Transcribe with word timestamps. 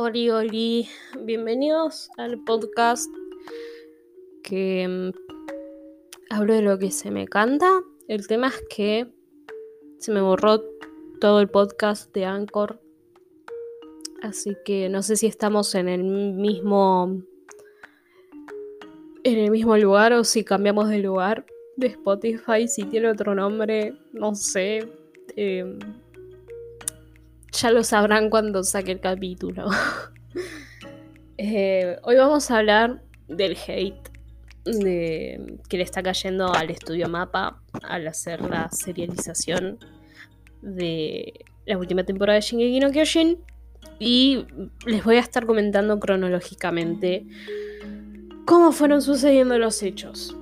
Oli, 0.00 0.30
oli, 0.30 0.88
bienvenidos 1.24 2.08
al 2.18 2.38
podcast 2.44 3.12
que 4.44 4.86
mm, 4.86 5.10
hablo 6.30 6.54
de 6.54 6.62
lo 6.62 6.78
que 6.78 6.92
se 6.92 7.10
me 7.10 7.26
canta. 7.26 7.82
El 8.06 8.28
tema 8.28 8.46
es 8.46 8.62
que 8.70 9.12
se 9.98 10.12
me 10.12 10.20
borró 10.20 10.62
todo 11.20 11.40
el 11.40 11.48
podcast 11.48 12.14
de 12.14 12.26
Anchor. 12.26 12.80
Así 14.22 14.56
que 14.64 14.88
no 14.88 15.02
sé 15.02 15.16
si 15.16 15.26
estamos 15.26 15.74
en 15.74 15.88
el 15.88 16.04
mismo 16.04 17.20
en 19.24 19.38
el 19.38 19.50
mismo 19.50 19.76
lugar 19.78 20.12
o 20.12 20.22
si 20.22 20.44
cambiamos 20.44 20.90
de 20.90 20.98
lugar 20.98 21.44
de 21.74 21.88
Spotify, 21.88 22.68
si 22.68 22.84
tiene 22.84 23.10
otro 23.10 23.34
nombre, 23.34 23.94
no 24.12 24.36
sé. 24.36 24.88
Em, 25.34 25.76
ya 27.60 27.70
lo 27.70 27.82
sabrán 27.82 28.30
cuando 28.30 28.62
saque 28.62 28.92
el 28.92 29.00
capítulo. 29.00 29.68
Eh, 31.40 31.96
hoy 32.02 32.16
vamos 32.16 32.50
a 32.50 32.58
hablar 32.58 33.00
del 33.28 33.56
hate 33.56 34.10
que 34.64 35.76
le 35.76 35.82
está 35.84 36.02
cayendo 36.02 36.52
al 36.52 36.68
estudio 36.68 37.08
Mapa 37.08 37.62
al 37.84 38.08
hacer 38.08 38.40
la 38.40 38.68
serialización 38.72 39.78
de 40.60 41.44
la 41.64 41.78
última 41.78 42.02
temporada 42.02 42.34
de 42.34 42.40
Shingeki 42.40 42.80
no 42.80 42.90
Kyojin. 42.90 43.38
Y 44.00 44.46
les 44.84 45.04
voy 45.04 45.14
a 45.14 45.20
estar 45.20 45.46
comentando 45.46 46.00
cronológicamente 46.00 47.24
cómo 48.44 48.72
fueron 48.72 49.00
sucediendo 49.00 49.58
los 49.58 49.80
hechos. 49.84 50.36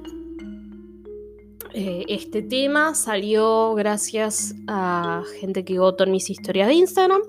Eh, 1.78 2.06
este 2.08 2.40
tema 2.40 2.94
salió 2.94 3.74
gracias 3.74 4.54
a 4.66 5.22
gente 5.38 5.62
que 5.62 5.78
votó 5.78 6.04
en 6.04 6.10
mis 6.10 6.30
historias 6.30 6.68
de 6.68 6.74
Instagram. 6.74 7.20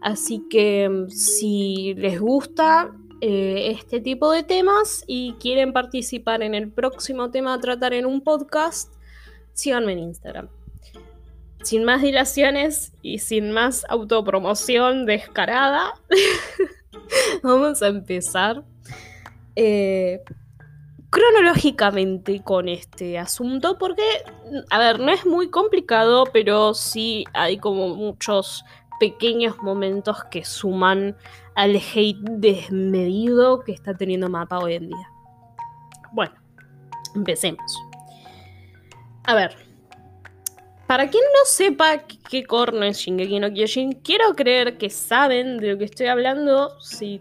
Así 0.00 0.46
que 0.48 0.88
mm, 0.88 1.10
si 1.10 1.94
les 1.94 2.20
gusta 2.20 2.94
eh, 3.20 3.72
este 3.72 4.00
tipo 4.00 4.30
de 4.30 4.44
temas 4.44 5.02
y 5.08 5.32
quieren 5.40 5.72
participar 5.72 6.44
en 6.44 6.54
el 6.54 6.70
próximo 6.70 7.32
tema 7.32 7.54
a 7.54 7.58
tratar 7.58 7.92
en 7.92 8.06
un 8.06 8.20
podcast, 8.20 8.94
síganme 9.52 9.94
en 9.94 9.98
Instagram. 9.98 10.48
Sin 11.64 11.82
más 11.82 12.00
dilaciones 12.00 12.92
y 13.02 13.18
sin 13.18 13.50
más 13.50 13.84
autopromoción 13.88 15.06
descarada, 15.06 15.92
vamos 17.42 17.82
a 17.82 17.88
empezar. 17.88 18.62
Eh, 19.56 20.22
cronológicamente 21.10 22.42
con 22.42 22.68
este 22.68 23.18
asunto, 23.18 23.78
porque, 23.78 24.02
a 24.70 24.78
ver, 24.78 25.00
no 25.00 25.10
es 25.10 25.24
muy 25.24 25.50
complicado, 25.50 26.24
pero 26.32 26.74
sí 26.74 27.24
hay 27.32 27.58
como 27.58 27.94
muchos 27.94 28.64
pequeños 29.00 29.56
momentos 29.62 30.24
que 30.30 30.44
suman 30.44 31.16
al 31.54 31.76
hate 31.76 32.18
desmedido 32.20 33.60
que 33.60 33.72
está 33.72 33.94
teniendo 33.94 34.28
Mapa 34.28 34.58
hoy 34.58 34.74
en 34.74 34.88
día. 34.88 35.10
Bueno, 36.12 36.34
empecemos. 37.14 37.76
A 39.24 39.34
ver, 39.34 39.56
para 40.86 41.08
quien 41.10 41.22
no 41.22 41.44
sepa 41.44 41.98
qué 42.30 42.44
corno 42.44 42.82
es 42.82 42.98
Shingeki 42.98 43.40
no 43.40 43.52
Kyojin, 43.52 43.92
quiero 43.92 44.34
creer 44.34 44.78
que 44.78 44.88
saben 44.88 45.58
de 45.58 45.72
lo 45.72 45.78
que 45.78 45.84
estoy 45.84 46.06
hablando 46.06 46.80
si 46.80 47.20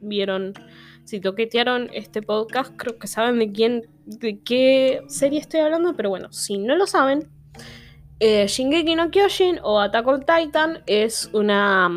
vieron 0.00 0.54
si 1.06 1.20
toquetearon 1.20 1.88
este 1.94 2.20
podcast, 2.20 2.74
creo 2.76 2.98
que 2.98 3.06
saben 3.06 3.38
de 3.38 3.52
quién, 3.52 3.86
de 4.04 4.40
qué 4.42 5.02
serie 5.06 5.38
estoy 5.38 5.60
hablando, 5.60 5.94
pero 5.96 6.10
bueno, 6.10 6.32
si 6.32 6.58
no 6.58 6.76
lo 6.76 6.86
saben, 6.86 7.30
eh, 8.18 8.46
Shingeki 8.46 8.94
no 8.96 9.10
Kyojin 9.10 9.60
o 9.62 9.78
Attack 9.78 10.06
on 10.06 10.24
Titan 10.24 10.82
es 10.86 11.30
una 11.32 11.90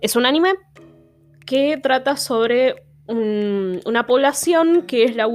es 0.00 0.16
un 0.16 0.26
anime 0.26 0.54
que 1.46 1.78
trata 1.82 2.16
sobre 2.16 2.84
una 3.06 4.06
población 4.06 4.82
que 4.82 5.04
es 5.04 5.16
la 5.16 5.26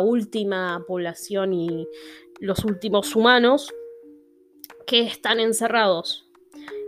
última 0.00 0.84
población 0.86 1.52
y 1.52 1.88
los 2.38 2.64
últimos 2.64 3.16
humanos 3.16 3.74
que 4.86 5.00
están 5.00 5.40
encerrados 5.40 6.30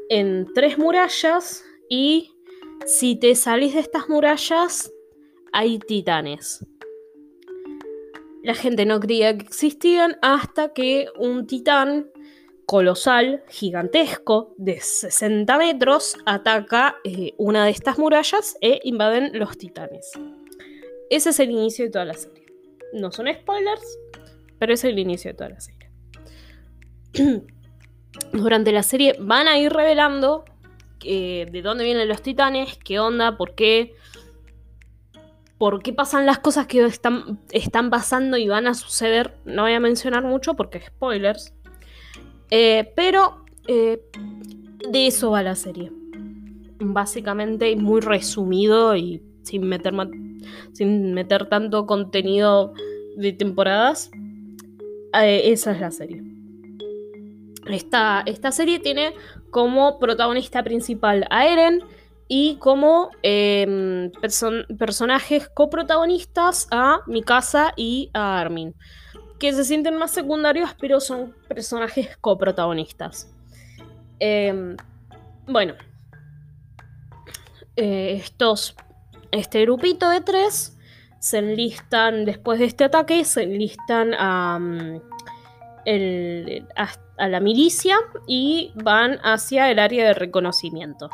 en 0.09 0.47
tres 0.55 0.79
murallas 0.79 1.65
y 1.89 2.31
si 2.87 3.17
te 3.17 3.35
salís 3.35 3.75
de 3.75 3.81
estas 3.81 4.09
murallas 4.09 4.94
hay 5.55 5.79
titanes. 5.79 6.67
La 8.43 8.55
gente 8.55 8.85
no 8.85 8.99
creía 8.99 9.39
que 9.39 9.47
existían 9.47 10.19
hasta 10.21 10.75
que 10.75 11.07
un 11.17 11.47
titán 11.47 12.11
colosal, 12.67 13.45
gigantesco, 13.49 14.55
de 14.59 14.81
60 14.81 15.57
metros, 15.57 16.17
ataca 16.27 16.97
eh, 17.05 17.35
una 17.39 17.65
de 17.65 17.71
estas 17.71 17.99
murallas 17.99 18.57
e 18.61 18.81
invaden 18.83 19.39
los 19.39 19.57
titanes. 19.57 20.11
Ese 21.09 21.31
es 21.31 21.39
el 21.39 21.53
inicio 21.53 21.85
de 21.85 21.93
toda 21.93 22.07
la 22.07 22.15
serie. 22.15 22.47
No 22.93 23.13
son 23.13 23.29
spoilers, 23.33 23.99
pero 24.59 24.75
es 24.75 24.83
el 24.83 24.99
inicio 24.99 25.31
de 25.31 25.35
toda 25.37 25.51
la 25.51 25.61
serie. 25.61 25.91
Durante 28.33 28.73
la 28.73 28.83
serie 28.83 29.15
van 29.21 29.47
a 29.47 29.57
ir 29.57 29.73
revelando 29.73 30.45
eh, 31.05 31.47
de 31.49 31.63
dónde 31.63 31.85
vienen 31.85 32.09
los 32.09 32.23
titanes, 32.23 32.77
qué 32.85 32.99
onda, 32.99 33.37
por 33.37 33.55
qué, 33.55 33.95
por 35.59 35.83
qué 35.83 35.93
pasan 35.93 36.27
las 36.27 36.39
cosas 36.39 36.67
que 36.67 36.85
están, 36.85 37.41
están 37.51 37.91
pasando 37.91 38.37
y 38.37 38.49
van 38.49 38.67
a 38.67 38.75
suceder. 38.75 39.37
No 39.45 39.63
voy 39.63 39.73
a 39.73 39.81
mencionar 39.81 40.25
mucho 40.25 40.55
porque 40.55 40.81
spoilers. 40.81 41.53
Eh, 42.51 42.93
pero 42.97 43.45
eh, 43.69 44.03
de 44.91 45.07
eso 45.07 45.31
va 45.31 45.43
la 45.43 45.55
serie. 45.55 45.93
Básicamente 46.81 47.75
muy 47.77 48.01
resumido 48.01 48.97
y 48.97 49.23
sin 49.43 49.69
meter, 49.69 49.95
sin 50.73 51.15
meter 51.15 51.49
tanto 51.49 51.87
contenido 51.87 52.75
de 53.17 53.33
temporadas. 53.33 54.11
Eh, 55.21 55.53
esa 55.53 55.73
es 55.73 55.81
la 55.81 55.91
serie. 55.91 56.23
Esta, 57.67 58.23
esta 58.27 58.53
serie 58.53 58.79
tiene 58.81 59.15
como 59.51 59.99
protagonista 59.99 60.63
principal 60.63 61.27
a 61.31 61.47
Eren 61.47 61.81
y 62.29 62.57
como 62.57 63.11
em, 63.23 64.11
personajes 64.79 65.49
coprotagonistas 65.49 66.67
a 66.71 67.01
Mikasa 67.07 67.75
y 67.77 68.11
a 68.15 68.41
Armin, 68.41 68.75
que 69.39 69.53
se 69.53 69.65
sienten 69.65 69.97
más 69.97 70.11
secundarios, 70.11 70.75
pero 70.81 71.01
son 71.01 71.35
personajes 71.49 72.17
coprotagonistas. 72.19 73.31
Em, 74.19 74.77
bueno, 75.47 75.75
eh, 77.77 78.15
estos, 78.21 78.75
este 79.31 79.63
grupito 79.63 80.09
de 80.09 80.21
tres 80.21 80.79
se 81.19 81.39
enlistan 81.39 82.25
después 82.25 82.59
de 82.59 82.67
este 82.67 82.85
ataque, 82.85 83.25
se 83.25 83.43
enlistan 83.43 84.15
a, 84.15 84.59
mm, 84.59 85.01
a 87.19 87.29
la 87.29 87.41
milicia 87.41 87.97
y 88.27 88.73
van 88.77 89.19
hacia 89.23 89.71
el 89.71 89.79
área 89.79 90.07
de 90.07 90.15
reconocimiento. 90.15 91.11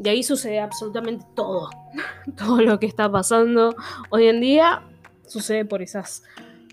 De 0.00 0.08
ahí 0.08 0.22
sucede 0.22 0.58
absolutamente 0.60 1.26
todo. 1.36 1.68
todo 2.38 2.62
lo 2.62 2.80
que 2.80 2.86
está 2.86 3.12
pasando 3.12 3.76
hoy 4.08 4.28
en 4.28 4.40
día 4.40 4.82
sucede 5.26 5.66
por 5.66 5.82
esas, 5.82 6.22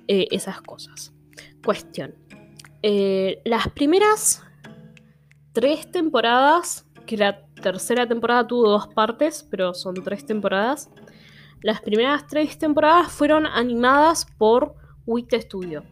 eh, 0.08 0.28
esas 0.32 0.62
cosas. 0.62 1.14
Cuestión. 1.64 2.16
Eh, 2.84 3.42
las 3.44 3.68
primeras 3.68 4.44
tres 5.52 5.92
temporadas, 5.92 6.88
que 7.06 7.18
la 7.18 7.46
tercera 7.62 8.08
temporada 8.08 8.48
tuvo 8.48 8.70
dos 8.70 8.88
partes, 8.88 9.46
pero 9.52 9.74
son 9.74 9.96
tres 9.96 10.26
temporadas. 10.26 10.90
Las 11.62 11.82
primeras 11.82 12.28
tres 12.28 12.58
temporadas 12.58 13.12
fueron 13.12 13.46
animadas 13.46 14.26
por 14.38 14.74
WIT 15.06 15.34
Studio. 15.34 15.84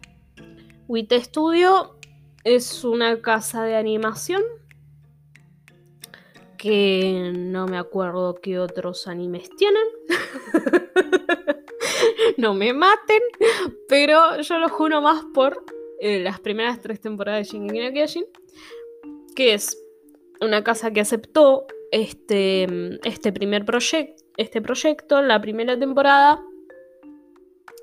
WIT 0.88 1.12
Studio 1.16 2.00
es 2.46 2.86
una 2.86 3.22
casa 3.22 3.64
de 3.64 3.76
animación 3.76 4.42
que 6.58 7.32
no 7.36 7.68
me 7.68 7.78
acuerdo 7.78 8.36
qué 8.36 8.60
otros 8.60 9.08
animes 9.08 9.50
tienen. 9.58 9.84
no 12.38 12.54
me 12.54 12.74
maten, 12.74 13.22
pero 13.88 14.42
yo 14.42 14.58
lo 14.60 14.70
juro 14.70 15.02
más 15.02 15.24
por 15.34 15.64
eh, 16.00 16.20
las 16.20 16.40
primeras 16.40 16.82
tres 16.82 17.00
temporadas 17.00 17.48
de 17.48 17.58
Shingeki 17.58 17.80
no 17.80 17.94
Kyojin, 17.94 18.26
que 19.36 19.54
es 19.54 19.78
una 20.42 20.64
casa 20.64 20.92
que 20.92 21.02
aceptó 21.02 21.66
este, 21.92 22.68
este 23.08 23.32
primer 23.32 23.66
proyecto, 23.66 24.24
este 24.38 24.62
proyecto, 24.62 25.22
la 25.22 25.40
primera 25.42 25.78
temporada. 25.78 26.44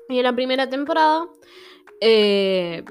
Y 0.09 0.17
en 0.17 0.23
la 0.23 0.33
primera 0.33 0.69
temporada, 0.69 1.27
eh, 2.01 2.83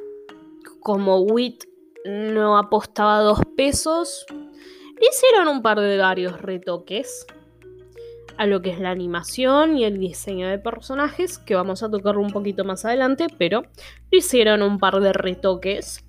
como 0.81 1.21
WIT 1.21 1.65
no 2.05 2.59
apostaba 2.59 3.21
dos 3.21 3.41
pesos, 3.57 4.27
Hicieron 5.03 5.49
un 5.49 5.63
par 5.63 5.81
de 5.81 5.99
varios 5.99 6.41
retoques 6.41 7.27
a 8.37 8.47
lo 8.47 8.63
que 8.63 8.71
es 8.71 8.79
la 8.79 8.91
animación 8.91 9.77
y 9.77 9.85
el 9.85 9.99
diseño 9.99 10.49
de 10.49 10.59
personajes, 10.59 11.39
que 11.39 11.57
vamos 11.57 11.83
a 11.83 11.91
tocarlo 11.91 12.23
un 12.23 12.31
poquito 12.31 12.65
más 12.65 12.85
adelante, 12.85 13.27
pero 13.37 13.65
hicieron 14.13 14.63
un 14.63 14.79
par 14.79 15.01
de 15.01 15.13
retoques. 15.13 16.05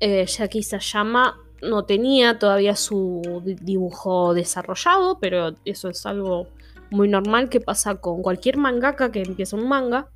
Eh, 0.00 0.28
se 0.28 0.78
llama 0.78 1.36
no 1.60 1.84
tenía 1.84 2.38
todavía 2.38 2.76
su 2.76 3.42
dibujo 3.44 4.32
desarrollado, 4.32 5.18
pero 5.18 5.56
eso 5.64 5.88
es 5.88 6.06
algo 6.06 6.46
muy 6.90 7.08
normal 7.08 7.48
que 7.48 7.60
pasa 7.60 7.96
con 7.96 8.22
cualquier 8.22 8.56
mangaka 8.58 9.10
que 9.10 9.22
empieza 9.22 9.56
un 9.56 9.68
manga. 9.68 10.08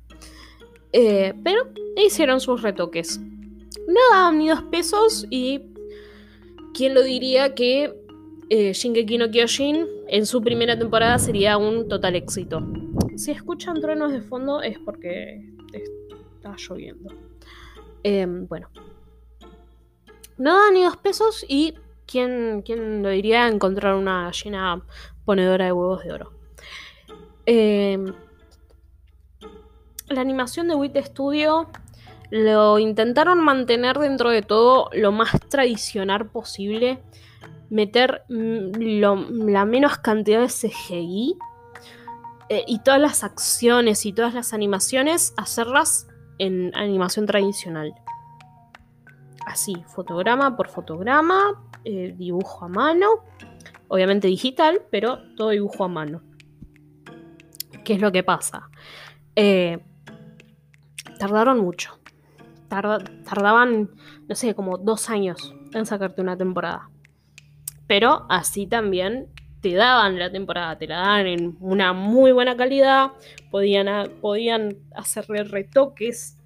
Eh, 0.93 1.33
pero 1.43 1.63
hicieron 1.97 2.39
sus 2.39 2.61
retoques. 2.61 3.19
No 3.19 3.99
daban 4.11 4.37
ni 4.37 4.47
dos 4.47 4.61
pesos 4.63 5.25
y 5.29 5.72
quién 6.73 6.93
lo 6.93 7.03
diría 7.03 7.55
que 7.55 7.93
eh, 8.49 8.73
Shingeki 8.73 9.17
no 9.17 9.31
Kyojin 9.31 9.87
en 10.07 10.25
su 10.25 10.41
primera 10.41 10.77
temporada 10.77 11.17
sería 11.17 11.57
un 11.57 11.87
total 11.87 12.15
éxito. 12.15 12.61
Si 13.15 13.31
escuchan 13.31 13.79
truenos 13.79 14.11
de 14.11 14.21
fondo 14.21 14.61
es 14.61 14.77
porque 14.79 15.49
está 15.73 16.55
lloviendo. 16.57 17.13
Em, 18.03 18.47
bueno. 18.47 18.69
No 20.37 20.53
da 20.53 20.71
ni 20.71 20.83
dos 20.83 20.97
pesos 20.97 21.45
y 21.47 21.75
¿quién, 22.05 22.63
lo 23.01 23.09
diría 23.09 23.47
encontrar 23.47 23.95
una 23.95 24.25
gallina 24.25 24.83
ponedora 25.25 25.65
de 25.65 25.71
huevos 25.71 26.03
de 26.03 26.11
oro. 26.11 26.33
Em, 27.45 28.13
la 30.09 30.21
animación 30.21 30.67
de 30.67 30.75
Wit 30.75 30.97
Studio 30.97 31.69
lo 32.33 32.79
intentaron 32.79 33.41
mantener 33.41 33.99
dentro 33.99 34.31
de 34.31 34.41
todo 34.41 34.89
lo 34.91 35.11
más 35.11 35.39
tradicional 35.51 36.31
posible. 36.31 36.99
Meter 37.69 38.23
mm, 38.27 39.51
la 39.51 39.65
menos 39.65 39.99
cantidad 39.99 40.41
de 40.41 40.47
CGI. 40.47 41.37
Eh, 42.49 42.63
y 42.65 42.79
todas 42.79 42.99
las 42.99 43.23
acciones 43.23 44.07
y 44.07 44.13
todas 44.13 44.33
las 44.33 44.51
animaciones 44.51 45.35
hacerlas 45.37 46.07
en 46.39 46.75
animación 46.75 47.27
tradicional. 47.27 47.93
Así, 49.45 49.75
fotograma 49.93 50.57
por 50.57 50.69
fotograma, 50.69 51.63
eh, 51.85 52.15
dibujo 52.17 52.65
a 52.65 52.67
mano, 52.67 53.25
obviamente 53.89 54.27
digital, 54.27 54.81
pero 54.89 55.19
todo 55.35 55.49
dibujo 55.49 55.83
a 55.83 55.87
mano. 55.87 56.23
¿Qué 57.85 57.93
es 57.93 58.01
lo 58.01 58.11
que 58.11 58.23
pasa? 58.23 58.71
Eh, 59.35 59.77
tardaron 61.19 61.59
mucho. 61.59 62.02
Tardaban, 62.73 63.89
no 64.27 64.35
sé, 64.35 64.55
como 64.55 64.77
dos 64.77 65.09
años 65.09 65.53
en 65.73 65.85
sacarte 65.85 66.21
una 66.21 66.37
temporada. 66.37 66.89
Pero 67.87 68.25
así 68.29 68.67
también 68.67 69.27
te 69.61 69.73
daban 69.73 70.19
la 70.19 70.31
temporada, 70.31 70.77
te 70.77 70.87
la 70.87 70.97
daban 70.97 71.27
en 71.27 71.57
una 71.59 71.93
muy 71.93 72.31
buena 72.31 72.57
calidad, 72.57 73.11
podían, 73.49 74.11
podían 74.19 74.77
hacerle 74.93 75.43
retoques, 75.43 76.37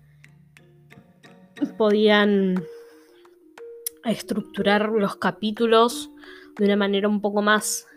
podían 1.77 2.63
estructurar 4.05 4.89
los 4.89 5.15
capítulos 5.15 6.11
de 6.57 6.65
una 6.65 6.75
manera 6.75 7.07
un 7.07 7.21
poco 7.21 7.41
más 7.41 7.87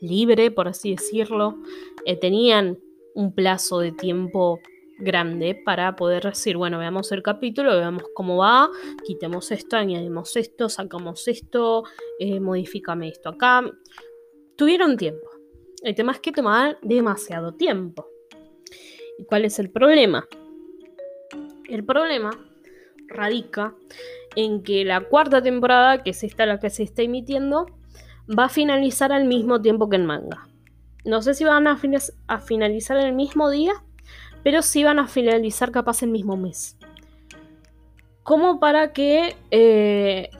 libre, 0.00 0.50
por 0.50 0.68
así 0.68 0.90
decirlo. 0.90 1.58
Eh, 2.04 2.16
tenían 2.16 2.78
un 3.14 3.32
plazo 3.32 3.80
de 3.80 3.92
tiempo 3.92 4.60
grande 4.98 5.54
para 5.54 5.96
poder 5.96 6.24
decir, 6.24 6.56
bueno, 6.56 6.78
veamos 6.78 7.10
el 7.12 7.22
capítulo, 7.22 7.76
veamos 7.76 8.04
cómo 8.14 8.36
va, 8.38 8.68
quitemos 9.04 9.50
esto, 9.50 9.76
añadimos 9.76 10.36
esto, 10.36 10.68
sacamos 10.68 11.26
esto, 11.28 11.84
eh, 12.18 12.40
modifícame 12.40 13.08
esto 13.08 13.30
acá. 13.30 13.64
Tuvieron 14.56 14.96
tiempo. 14.96 15.28
El 15.82 15.94
tema 15.94 16.12
es 16.12 16.20
que 16.20 16.32
tomaban 16.32 16.76
demasiado 16.82 17.52
tiempo. 17.52 18.08
¿Y 19.18 19.24
cuál 19.24 19.44
es 19.44 19.58
el 19.58 19.70
problema? 19.70 20.26
El 21.68 21.84
problema 21.84 22.30
radica 23.06 23.74
en 24.36 24.62
que 24.62 24.84
la 24.84 25.00
cuarta 25.00 25.42
temporada, 25.42 26.02
que 26.02 26.10
es 26.10 26.22
esta 26.24 26.46
la 26.46 26.58
que 26.58 26.70
se 26.70 26.82
está 26.82 27.02
emitiendo, 27.02 27.66
va 28.28 28.44
a 28.44 28.48
finalizar 28.48 29.12
al 29.12 29.24
mismo 29.24 29.60
tiempo 29.60 29.88
que 29.88 29.96
el 29.96 30.04
manga. 30.04 30.48
No 31.04 31.22
sé 31.22 31.34
si 31.34 31.44
van 31.44 31.66
a, 31.66 31.80
a 32.26 32.40
finalizar 32.40 32.98
el 32.98 33.14
mismo 33.14 33.50
día, 33.50 33.72
pero 34.42 34.62
sí 34.62 34.84
van 34.84 34.98
a 34.98 35.08
finalizar 35.08 35.70
capaz 35.70 36.02
el 36.02 36.10
mismo 36.10 36.36
mes. 36.36 36.76
Como 38.22 38.60
para 38.60 38.92
que 38.92 39.36
eh, 39.50 40.30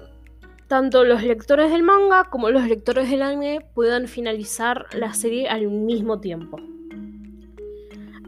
tanto 0.68 1.04
los 1.04 1.22
lectores 1.22 1.70
del 1.70 1.82
manga 1.82 2.24
como 2.24 2.50
los 2.50 2.68
lectores 2.68 3.10
del 3.10 3.22
anime 3.22 3.60
puedan 3.74 4.06
finalizar 4.06 4.86
la 4.92 5.14
serie 5.14 5.48
al 5.48 5.68
mismo 5.68 6.20
tiempo. 6.20 6.58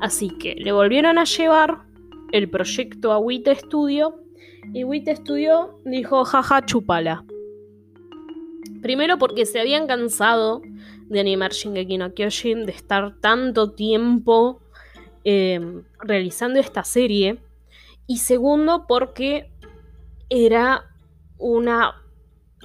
Así 0.00 0.30
que 0.30 0.54
le 0.54 0.72
volvieron 0.72 1.18
a 1.18 1.24
llevar 1.24 1.82
el 2.32 2.48
proyecto 2.48 3.12
a 3.12 3.18
WIT 3.18 3.48
Studio 3.48 4.22
y 4.72 4.84
WIT 4.84 5.08
Studio 5.16 5.78
dijo 5.84 6.24
jaja 6.24 6.64
chupala. 6.64 7.24
Primero 8.80 9.18
porque 9.18 9.44
se 9.44 9.60
habían 9.60 9.86
cansado 9.86 10.62
de 11.10 11.20
animar 11.20 11.52
Shingeki 11.52 11.98
no 11.98 12.14
Kyojin, 12.14 12.64
de 12.64 12.72
estar 12.72 13.20
tanto 13.20 13.72
tiempo 13.72 14.60
em, 15.24 15.84
realizando 16.00 16.58
esta 16.58 16.84
serie. 16.84 17.38
Y 18.06 18.18
segundo 18.18 18.86
porque 18.86 19.50
era 20.28 20.90
una 21.38 21.94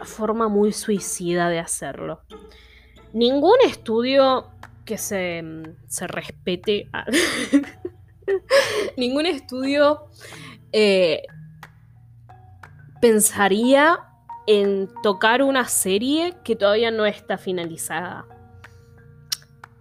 forma 0.03 0.47
muy 0.47 0.73
suicida 0.73 1.49
de 1.49 1.59
hacerlo. 1.59 2.21
Ningún 3.13 3.57
estudio 3.65 4.47
que 4.85 4.97
se, 4.97 5.43
se 5.87 6.07
respete... 6.07 6.89
ningún 8.97 9.27
estudio 9.27 10.07
eh, 10.71 11.23
pensaría 13.01 13.99
en 14.47 14.89
tocar 15.01 15.41
una 15.41 15.65
serie 15.65 16.35
que 16.43 16.55
todavía 16.55 16.91
no 16.91 17.05
está 17.05 17.37
finalizada. 17.37 18.25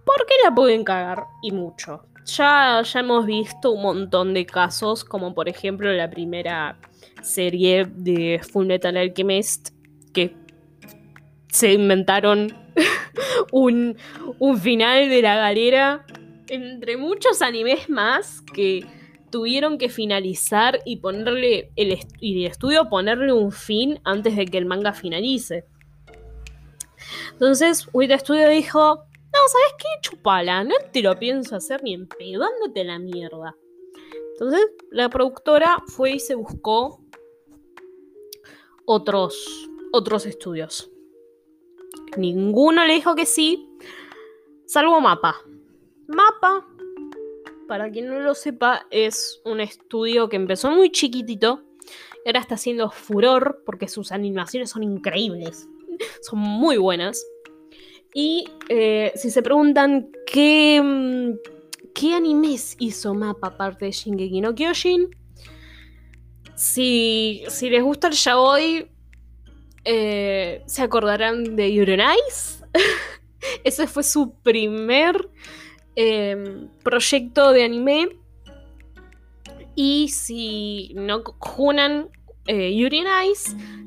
Porque 0.05 0.33
la 0.43 0.53
pueden 0.53 0.83
cagar 0.83 1.25
y 1.41 1.51
mucho. 1.51 2.05
Ya, 2.25 2.81
ya 2.81 2.99
hemos 2.99 3.25
visto 3.25 3.71
un 3.71 3.83
montón 3.83 4.33
de 4.33 4.45
casos, 4.45 5.03
como 5.03 5.35
por 5.35 5.47
ejemplo 5.47 5.91
la 5.93 6.09
primera 6.09 6.79
serie 7.21 7.85
de 7.85 8.41
Full 8.51 8.65
Metal 8.65 8.97
Alchemist, 8.97 9.69
que 10.11 10.35
se 11.49 11.73
inventaron 11.73 12.51
un, 13.51 13.95
un 14.39 14.57
final 14.59 15.09
de 15.09 15.21
la 15.21 15.35
galera, 15.35 16.05
entre 16.47 16.97
muchos 16.97 17.41
animes 17.41 17.89
más 17.89 18.41
que 18.41 18.85
tuvieron 19.29 19.77
que 19.77 19.89
finalizar 19.89 20.79
y 20.85 20.97
ponerle 20.97 21.69
el, 21.75 21.99
y 22.19 22.45
el 22.45 22.51
estudio 22.51 22.89
ponerle 22.89 23.33
un 23.33 23.51
fin 23.51 23.99
antes 24.03 24.35
de 24.35 24.45
que 24.45 24.57
el 24.57 24.65
manga 24.65 24.93
finalice. 24.93 25.65
Entonces, 27.33 27.87
Wit 27.93 28.11
Studio 28.11 28.49
dijo, 28.49 29.05
no, 29.35 29.47
¿sabes 29.47 29.73
qué? 29.77 29.87
Chupala, 30.01 30.63
no 30.63 30.75
te 30.91 31.01
lo 31.01 31.17
pienso 31.17 31.55
hacer 31.55 31.83
ni 31.83 31.93
empedándote 31.93 32.83
la 32.83 32.99
mierda. 32.99 33.55
Entonces, 34.33 34.67
la 34.91 35.09
productora 35.09 35.83
fue 35.87 36.13
y 36.13 36.19
se 36.19 36.35
buscó 36.35 37.01
otros, 38.85 39.69
otros 39.91 40.25
estudios. 40.25 40.89
Ninguno 42.17 42.85
le 42.85 42.93
dijo 42.93 43.15
que 43.15 43.25
sí, 43.25 43.69
salvo 44.65 44.99
Mapa. 45.01 45.35
Mapa 46.07 46.67
para 47.67 47.89
quien 47.91 48.07
no 48.07 48.19
lo 48.19 48.35
sepa, 48.35 48.85
es 48.91 49.41
un 49.43 49.59
estudio 49.59 50.29
que 50.29 50.35
empezó 50.35 50.69
muy 50.69 50.91
chiquitito 50.91 51.63
ahora 52.25 52.39
está 52.39 52.55
haciendo 52.55 52.89
furor 52.89 53.61
porque 53.65 53.87
sus 53.87 54.11
animaciones 54.11 54.71
son 54.71 54.83
increíbles, 54.83 55.67
son 56.21 56.39
muy 56.39 56.77
buenas. 56.77 57.25
Y 58.15 58.45
eh, 58.69 59.11
si 59.15 59.29
se 59.29 59.43
preguntan 59.43 60.09
qué, 60.25 60.81
mm, 60.81 61.33
qué 61.93 62.15
animes 62.15 62.75
hizo 62.79 63.13
Mapa 63.13 63.47
aparte 63.47 63.85
de 63.85 63.91
Shingeki 63.91 64.41
no 64.41 64.55
Kyojin, 64.55 65.09
si, 66.55 67.43
si 67.49 67.69
les 67.69 67.83
gusta 67.83 68.07
el 68.07 68.13
yaoi, 68.13 68.89
eh, 69.83 70.63
se 70.65 70.81
acordarán 70.81 71.55
de 71.55 71.71
Yuri 71.71 71.97
Ese 73.63 73.85
fue 73.85 74.01
su 74.01 74.33
primer 74.41 75.29
Em, 75.95 76.67
proyecto 76.83 77.51
de 77.51 77.63
anime. 77.63 78.09
Y 79.75 80.09
si 80.09 80.91
no 80.95 81.23
junan 81.39 82.09
eh, 82.47 82.75
Yuri 82.75 83.03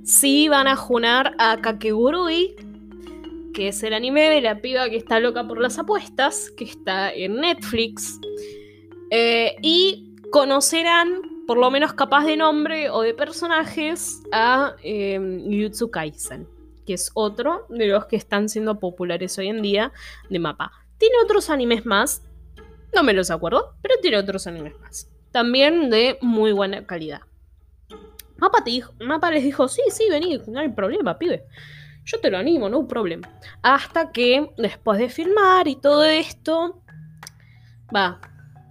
sí 0.04 0.48
van 0.48 0.68
a 0.68 0.76
junar 0.76 1.34
a 1.38 1.58
Kakegurui, 1.58 2.56
que 3.58 3.66
es 3.66 3.82
el 3.82 3.92
anime 3.92 4.30
de 4.30 4.40
la 4.40 4.60
piba 4.60 4.88
que 4.88 4.96
está 4.96 5.18
loca 5.18 5.42
por 5.48 5.60
las 5.60 5.80
apuestas, 5.80 6.48
que 6.56 6.62
está 6.62 7.12
en 7.12 7.40
Netflix. 7.40 8.20
Eh, 9.10 9.56
y 9.62 10.14
conocerán, 10.30 11.44
por 11.44 11.58
lo 11.58 11.68
menos 11.68 11.92
capaz 11.92 12.24
de 12.24 12.36
nombre 12.36 12.88
o 12.88 13.00
de 13.00 13.14
personajes, 13.14 14.22
a 14.30 14.76
eh, 14.84 15.18
Yutsu 15.48 15.90
Kaisen, 15.90 16.46
que 16.86 16.94
es 16.94 17.10
otro 17.14 17.66
de 17.68 17.88
los 17.88 18.06
que 18.06 18.14
están 18.14 18.48
siendo 18.48 18.78
populares 18.78 19.36
hoy 19.38 19.48
en 19.48 19.60
día 19.60 19.90
de 20.30 20.38
mapa. 20.38 20.70
Tiene 20.96 21.16
otros 21.24 21.50
animes 21.50 21.84
más. 21.84 22.22
No 22.94 23.02
me 23.02 23.12
los 23.12 23.28
acuerdo, 23.28 23.74
pero 23.82 23.96
tiene 24.00 24.18
otros 24.18 24.46
animes 24.46 24.78
más. 24.78 25.10
También 25.32 25.90
de 25.90 26.16
muy 26.20 26.52
buena 26.52 26.86
calidad. 26.86 27.22
Mapa, 28.36 28.62
te 28.62 28.70
dijo, 28.70 28.92
Mapa 29.00 29.32
les 29.32 29.42
dijo, 29.42 29.66
sí, 29.66 29.82
sí, 29.90 30.04
vení, 30.08 30.40
no 30.46 30.60
hay 30.60 30.68
problema, 30.68 31.18
pibe. 31.18 31.44
Yo 32.08 32.18
te 32.20 32.30
lo 32.30 32.38
animo, 32.38 32.70
no 32.70 32.78
hay 32.78 32.86
problema. 32.86 33.28
Hasta 33.60 34.10
que 34.12 34.50
después 34.56 34.98
de 34.98 35.10
filmar 35.10 35.68
y 35.68 35.76
todo 35.76 36.04
esto, 36.04 36.82
va, 37.94 38.18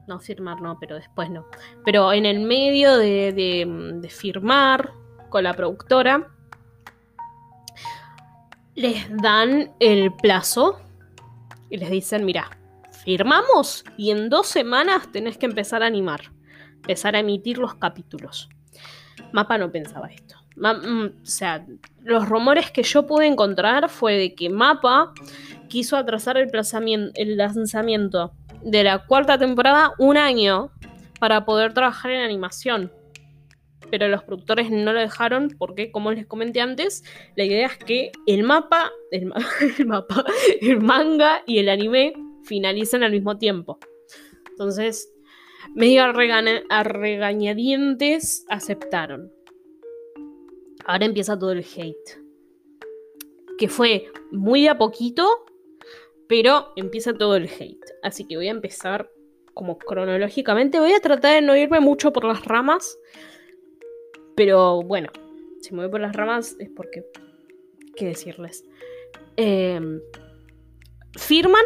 no 0.08 0.20
firmar 0.20 0.60
no, 0.60 0.80
pero 0.80 0.96
después 0.96 1.30
no. 1.30 1.46
Pero 1.86 2.14
en 2.14 2.26
el 2.26 2.40
medio 2.40 2.98
de, 2.98 3.34
de, 3.34 4.00
de 4.02 4.10
firmar 4.10 4.92
con 5.30 5.44
la 5.44 5.54
productora, 5.54 6.28
les 8.74 9.08
dan 9.18 9.72
el 9.80 10.12
plazo 10.16 10.82
y 11.70 11.78
les 11.78 11.92
dicen, 11.92 12.26
mira, 12.26 12.50
firmamos 13.04 13.84
y 13.98 14.10
en 14.10 14.30
dos 14.30 14.48
semanas 14.48 15.12
tenés 15.12 15.38
que 15.38 15.46
empezar 15.46 15.84
a 15.84 15.86
animar, 15.86 16.32
empezar 16.78 17.16
a 17.16 17.20
emitir 17.20 17.60
los 17.60 17.76
capítulos. 17.76 18.50
Mapa 19.32 19.60
no 19.60 19.72
pensaba 19.72 20.08
esto. 20.08 20.47
Mm, 20.58 21.06
o 21.22 21.26
sea, 21.26 21.66
los 22.04 22.28
rumores 22.28 22.72
que 22.72 22.84
yo 22.84 23.06
pude 23.06 23.28
encontrar 23.28 23.90
fue 23.90 24.18
de 24.18 24.36
que 24.36 24.50
Mapa 24.50 25.14
quiso 25.70 25.96
atrasar 25.98 26.38
el, 26.38 26.50
el 27.16 27.38
lanzamiento 27.38 28.34
de 28.64 28.84
la 28.84 29.06
cuarta 29.06 29.38
temporada 29.38 29.94
un 30.00 30.18
año 30.18 30.72
para 31.20 31.46
poder 31.46 31.74
trabajar 31.74 32.12
en 32.12 32.22
animación. 32.22 32.92
Pero 33.90 34.08
los 34.10 34.24
productores 34.24 34.70
no 34.70 34.92
lo 34.92 35.00
dejaron 35.00 35.56
porque, 35.58 35.92
como 35.92 36.12
les 36.12 36.26
comenté 36.26 36.60
antes, 36.60 37.04
la 37.36 37.46
idea 37.46 37.68
es 37.68 37.78
que 37.78 38.12
el 38.26 38.44
mapa, 38.44 38.92
el, 39.12 39.32
manga 40.82 41.44
y 41.46 41.60
el 41.60 41.70
anime 41.70 42.14
finalicen 42.44 43.04
al 43.04 43.12
mismo 43.12 43.38
tiempo. 43.38 43.80
Entonces, 44.50 45.10
medio 45.74 46.04
a, 46.04 46.12
regañadientes 46.84 48.46
aceptaron. 48.50 49.37
Ahora 50.88 51.06
empieza 51.06 51.38
todo 51.38 51.52
el 51.52 51.60
hate. 51.60 52.22
Que 53.58 53.68
fue 53.68 54.12
muy 54.32 54.68
a 54.68 54.78
poquito, 54.78 55.46
pero 56.28 56.74
empieza 56.76 57.14
todo 57.14 57.36
el 57.36 57.46
hate. 57.46 57.86
Así 58.02 58.26
que 58.26 58.38
voy 58.38 58.48
a 58.48 58.52
empezar 58.52 59.12
como 59.54 59.78
cronológicamente. 59.78 60.80
Voy 60.80 60.94
a 60.94 61.00
tratar 61.00 61.36
de 61.36 61.42
no 61.42 61.56
irme 61.56 61.80
mucho 61.80 62.12
por 62.14 62.24
las 62.24 62.46
ramas. 62.46 62.98
Pero 64.36 64.82
bueno, 64.82 65.10
si 65.62 65.74
me 65.74 65.82
voy 65.82 65.92
por 65.92 66.02
las 66.02 66.16
ramas 66.16 66.56
es 66.60 66.70
porque... 66.70 67.06
¿Qué 67.96 68.06
decirles? 68.06 68.64
Em, 69.36 70.00
firman 71.16 71.64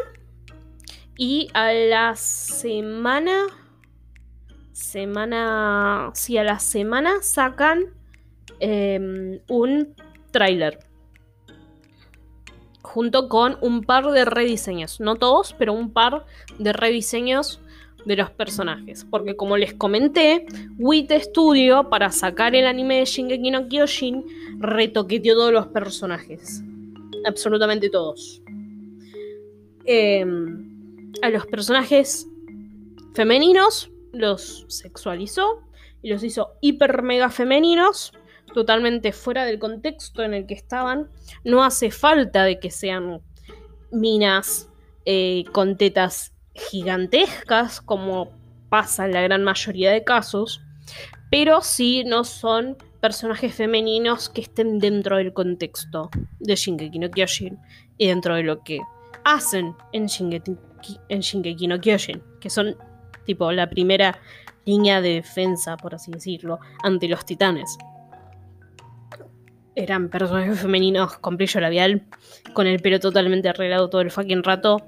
y 1.18 1.50
a 1.54 1.74
la 1.74 2.16
semana 2.16 3.48
semana. 4.82 6.12
Sí, 6.14 6.38
a 6.38 6.44
la 6.44 6.60
semana 6.60 7.22
sacan 7.22 7.94
em, 8.60 9.40
un 9.48 9.96
tráiler. 10.32 10.80
Junto 12.82 13.30
con 13.30 13.58
un 13.62 13.84
par 13.84 14.12
de 14.12 14.26
rediseños. 14.26 15.00
No 15.00 15.16
todos, 15.16 15.54
pero 15.58 15.74
un 15.74 15.94
par 15.94 16.26
de 16.60 16.74
rediseños 16.74 17.62
de 18.06 18.16
los 18.16 18.30
personajes. 18.32 19.06
Porque 19.10 19.36
como 19.36 19.58
les 19.58 19.74
comenté, 19.74 20.46
WIT 20.78 21.12
Studio, 21.12 21.90
para 21.90 22.12
sacar 22.12 22.56
el 22.56 22.66
anime 22.66 23.00
de 23.00 23.06
Shingeki 23.06 23.52
no 23.52 23.68
Kyojin, 23.68 24.26
retoqueteó 24.60 25.36
todos 25.36 25.54
los 25.54 25.68
personajes. 25.68 26.64
Absolutamente 27.26 27.90
todos. 27.90 28.42
Em, 29.86 31.12
a 31.22 31.30
los 31.30 31.46
personajes 31.48 32.28
femeninos 33.14 33.92
los 34.14 34.66
sexualizó 34.68 35.62
y 36.02 36.10
los 36.10 36.24
hizo 36.24 36.52
hiper 36.62 37.04
mega 37.04 37.30
femeninos, 37.30 38.14
totalmente 38.54 39.12
fuera 39.12 39.46
del 39.46 39.60
contexto 39.60 40.24
en 40.24 40.34
el 40.34 40.46
que 40.46 40.54
estaban. 40.54 41.10
No 41.44 41.64
hace 41.64 41.92
falta 41.92 42.44
de 42.44 42.60
que 42.60 42.72
sean 42.72 43.22
minas 43.92 44.70
eh, 45.06 45.44
con 45.52 45.78
tetas 45.78 46.34
gigantescas, 46.54 47.82
como 47.82 48.32
pasa 48.70 49.06
en 49.06 49.14
la 49.14 49.22
gran 49.22 49.44
mayoría 49.44 49.92
de 49.92 50.04
casos, 50.04 50.62
pero 51.30 51.62
sí 51.62 52.04
no 52.06 52.24
son 52.24 52.78
personajes 53.02 53.54
femeninos 53.54 54.30
que 54.30 54.42
estén 54.42 54.80
dentro 54.80 55.18
del 55.18 55.34
contexto 55.34 56.10
de 56.40 56.56
Shingeki 56.56 57.00
no 57.00 57.10
Kyojin 57.10 57.58
y 57.98 58.08
dentro 58.08 58.36
de 58.36 58.44
lo 58.44 58.64
que 58.64 58.80
hacen 59.24 59.76
en 59.92 60.06
Shingeki, 60.06 60.56
en 61.10 61.20
Shingeki 61.20 61.68
no 61.68 61.82
Kyojin, 61.82 62.22
que 62.40 62.50
son 62.50 62.76
tipo 63.26 63.52
la 63.52 63.70
primera 63.70 64.20
línea 64.66 65.02
de 65.02 65.16
defensa, 65.16 65.78
por 65.78 65.96
así 65.96 66.12
decirlo, 66.12 66.60
ante 66.84 67.08
los 67.08 67.26
titanes. 67.26 67.78
Eran 69.76 70.10
personajes 70.10 70.60
femeninos 70.60 71.18
con 71.18 71.38
brillo 71.38 71.62
labial, 71.62 72.04
con 72.54 72.68
el 72.68 72.80
pelo 72.82 73.00
totalmente 73.00 73.50
arreglado 73.50 73.90
todo 73.90 74.02
el 74.02 74.12
fucking 74.12 74.44
rato, 74.44 74.86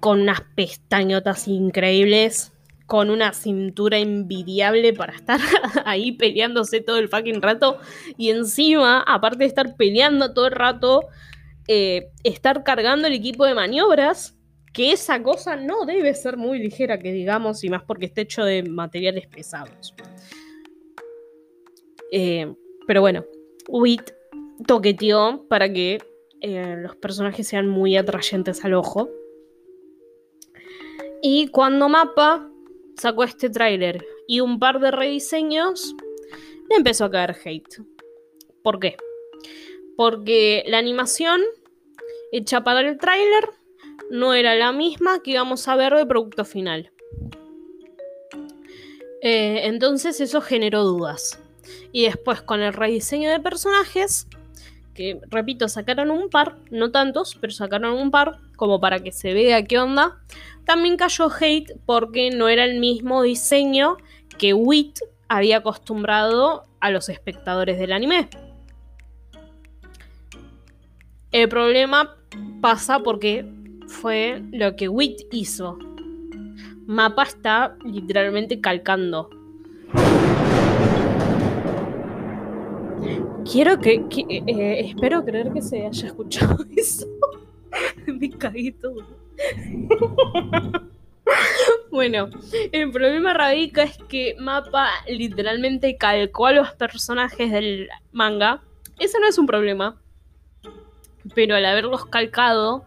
con 0.00 0.20
unas 0.20 0.42
pestañotas 0.54 1.48
increíbles, 1.48 2.52
con 2.86 3.10
una 3.10 3.32
cintura 3.32 3.98
envidiable 3.98 4.92
para 4.92 5.14
estar 5.14 5.40
ahí 5.84 6.12
peleándose 6.12 6.80
todo 6.80 6.98
el 6.98 7.08
fucking 7.08 7.42
rato. 7.42 7.78
Y 8.16 8.30
encima, 8.30 9.02
aparte 9.06 9.38
de 9.38 9.46
estar 9.46 9.76
peleando 9.76 10.32
todo 10.32 10.46
el 10.46 10.52
rato, 10.52 11.08
eh, 11.66 12.10
estar 12.24 12.64
cargando 12.64 13.06
el 13.06 13.14
equipo 13.14 13.44
de 13.44 13.54
maniobras 13.54 14.38
que 14.72 14.92
esa 14.92 15.22
cosa 15.22 15.56
no 15.56 15.84
debe 15.86 16.14
ser 16.14 16.36
muy 16.36 16.58
ligera, 16.58 16.98
que 16.98 17.12
digamos, 17.12 17.64
y 17.64 17.68
más 17.68 17.82
porque 17.82 18.06
esté 18.06 18.22
hecho 18.22 18.44
de 18.44 18.62
materiales 18.62 19.26
pesados. 19.26 19.94
Eh, 22.12 22.54
pero 22.86 23.00
bueno, 23.00 23.24
Wit 23.68 24.12
toqueteó 24.66 25.46
para 25.48 25.72
que 25.72 25.98
eh, 26.40 26.76
los 26.78 26.96
personajes 26.96 27.46
sean 27.46 27.68
muy 27.68 27.96
atrayentes 27.96 28.64
al 28.64 28.74
ojo. 28.74 29.08
Y 31.22 31.48
cuando 31.48 31.88
Mapa 31.88 32.48
sacó 32.96 33.24
este 33.24 33.50
tráiler 33.50 34.04
y 34.26 34.40
un 34.40 34.58
par 34.58 34.80
de 34.80 34.90
rediseños, 34.90 35.94
le 36.68 36.76
empezó 36.76 37.06
a 37.06 37.10
caer 37.10 37.36
hate. 37.44 37.82
¿Por 38.62 38.78
qué? 38.78 38.96
Porque 39.96 40.64
la 40.66 40.78
animación 40.78 41.40
hecha 42.30 42.62
para 42.62 42.80
el 42.80 42.98
tráiler 42.98 43.50
no 44.10 44.34
era 44.34 44.54
la 44.54 44.72
misma 44.72 45.22
que 45.22 45.32
íbamos 45.32 45.66
a 45.68 45.76
ver 45.76 45.94
de 45.94 46.06
producto 46.06 46.44
final. 46.44 46.92
Eh, 49.22 49.62
entonces 49.64 50.20
eso 50.20 50.40
generó 50.40 50.84
dudas. 50.84 51.40
Y 51.92 52.04
después 52.04 52.42
con 52.42 52.60
el 52.60 52.72
rediseño 52.72 53.30
de 53.30 53.40
personajes, 53.40 54.26
que 54.98 55.20
repito, 55.30 55.68
sacaron 55.68 56.10
un 56.10 56.28
par, 56.28 56.56
no 56.72 56.90
tantos, 56.90 57.38
pero 57.40 57.52
sacaron 57.52 57.94
un 57.94 58.10
par 58.10 58.40
como 58.56 58.80
para 58.80 58.98
que 58.98 59.12
se 59.12 59.32
vea 59.32 59.64
qué 59.64 59.78
onda. 59.78 60.18
También 60.64 60.96
cayó 60.96 61.28
hate 61.30 61.70
porque 61.86 62.32
no 62.32 62.48
era 62.48 62.64
el 62.64 62.80
mismo 62.80 63.22
diseño 63.22 63.96
que 64.38 64.54
WIT 64.54 64.98
había 65.28 65.58
acostumbrado 65.58 66.64
a 66.80 66.90
los 66.90 67.08
espectadores 67.10 67.78
del 67.78 67.92
anime. 67.92 68.28
El 71.30 71.48
problema 71.48 72.16
pasa 72.60 72.98
porque 72.98 73.46
fue 73.86 74.42
lo 74.50 74.74
que 74.74 74.88
Wit 74.88 75.20
hizo. 75.30 75.78
Mapa 76.88 77.22
está 77.22 77.76
literalmente 77.84 78.60
calcando. 78.60 79.30
Quiero 83.50 83.78
que. 83.78 83.94
Eh, 83.94 84.42
eh, 84.46 84.80
espero 84.80 85.24
creer 85.24 85.52
que 85.52 85.62
se 85.62 85.86
haya 85.86 86.06
escuchado 86.06 86.64
eso. 86.76 87.06
Me 88.06 88.30
caí 88.30 88.74
bueno, 91.90 92.30
el 92.72 92.90
problema 92.90 93.34
radica 93.34 93.84
es 93.84 93.98
que 94.08 94.34
Mapa 94.38 94.88
literalmente 95.08 95.96
calcó 95.96 96.46
a 96.46 96.52
los 96.52 96.72
personajes 96.72 97.52
del 97.52 97.88
manga. 98.10 98.62
Eso 98.98 99.20
no 99.20 99.28
es 99.28 99.38
un 99.38 99.46
problema. 99.46 100.00
Pero 101.34 101.54
al 101.54 101.64
haberlos 101.64 102.06
calcado, 102.06 102.84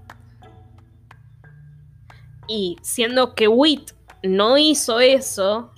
y 2.47 2.75
siendo 2.81 3.33
que 3.33 3.47
Wit 3.47 3.91
no 4.23 4.57
hizo 4.57 4.99
eso, 4.99 5.71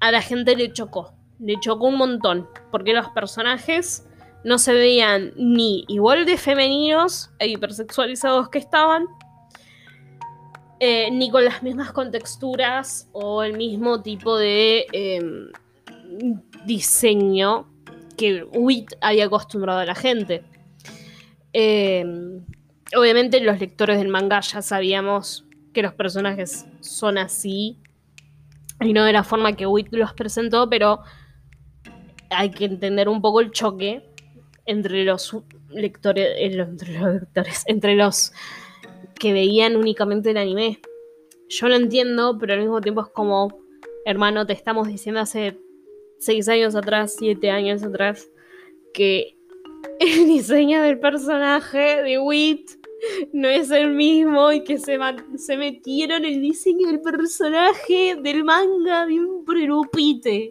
a 0.00 0.10
la 0.10 0.22
gente 0.22 0.56
le 0.56 0.72
chocó. 0.72 1.15
Le 1.38 1.58
chocó 1.60 1.86
un 1.86 1.96
montón. 1.96 2.48
Porque 2.70 2.92
los 2.92 3.08
personajes 3.10 4.06
no 4.44 4.58
se 4.58 4.72
veían 4.72 5.32
ni 5.36 5.84
igual 5.88 6.24
de 6.24 6.36
femeninos 6.36 7.30
e 7.38 7.48
hipersexualizados 7.48 8.48
que 8.48 8.58
estaban, 8.58 9.06
eh, 10.78 11.10
ni 11.10 11.30
con 11.30 11.44
las 11.44 11.62
mismas 11.62 11.92
contexturas 11.92 13.08
o 13.12 13.42
el 13.42 13.56
mismo 13.56 14.02
tipo 14.02 14.36
de 14.36 14.86
em, 14.92 15.50
diseño 16.64 17.66
que 18.16 18.44
Wit 18.44 18.92
había 19.00 19.26
acostumbrado 19.26 19.80
a 19.80 19.84
la 19.84 19.94
gente. 19.94 20.44
Eh, 21.52 22.04
obviamente 22.94 23.40
los 23.40 23.58
lectores 23.58 23.98
del 23.98 24.08
manga 24.08 24.40
ya 24.40 24.62
sabíamos 24.62 25.44
que 25.72 25.82
los 25.82 25.94
personajes 25.94 26.66
son 26.80 27.18
así 27.18 27.78
y 28.80 28.92
no 28.92 29.04
de 29.04 29.12
la 29.12 29.24
forma 29.24 29.54
que 29.54 29.66
Wit 29.66 29.88
los 29.92 30.12
presentó, 30.12 30.68
pero 30.68 31.00
hay 32.30 32.50
que 32.50 32.64
entender 32.64 33.08
un 33.08 33.20
poco 33.20 33.40
el 33.40 33.50
choque 33.50 34.02
entre 34.66 35.04
los 35.04 35.36
lectores, 35.70 36.26
eh, 36.36 36.46
entre 36.46 36.98
los 36.98 37.14
lectores, 37.14 37.62
entre 37.66 37.94
los 37.94 38.32
que 39.18 39.32
veían 39.32 39.76
únicamente 39.76 40.30
el 40.30 40.36
anime. 40.36 40.80
Yo 41.48 41.68
lo 41.68 41.76
entiendo, 41.76 42.36
pero 42.38 42.54
al 42.54 42.60
mismo 42.60 42.80
tiempo 42.80 43.02
es 43.02 43.08
como, 43.08 43.60
hermano, 44.04 44.46
te 44.46 44.52
estamos 44.52 44.88
diciendo 44.88 45.20
hace 45.20 45.58
seis 46.18 46.48
años 46.48 46.74
atrás, 46.74 47.14
siete 47.18 47.50
años 47.50 47.82
atrás, 47.82 48.28
que 48.92 49.36
el 50.00 50.26
diseño 50.26 50.82
del 50.82 50.98
personaje 50.98 52.02
de 52.02 52.18
Wit 52.18 52.70
no 53.32 53.48
es 53.48 53.70
el 53.70 53.90
mismo 53.90 54.52
y 54.52 54.64
que 54.64 54.78
se, 54.78 54.98
se 55.36 55.56
metieron 55.56 56.24
el 56.24 56.40
diseño 56.40 56.86
del 56.88 57.00
personaje 57.00 58.16
del 58.20 58.44
manga 58.44 59.06
de 59.06 59.20
un 59.20 59.44
prerupite. 59.44 60.50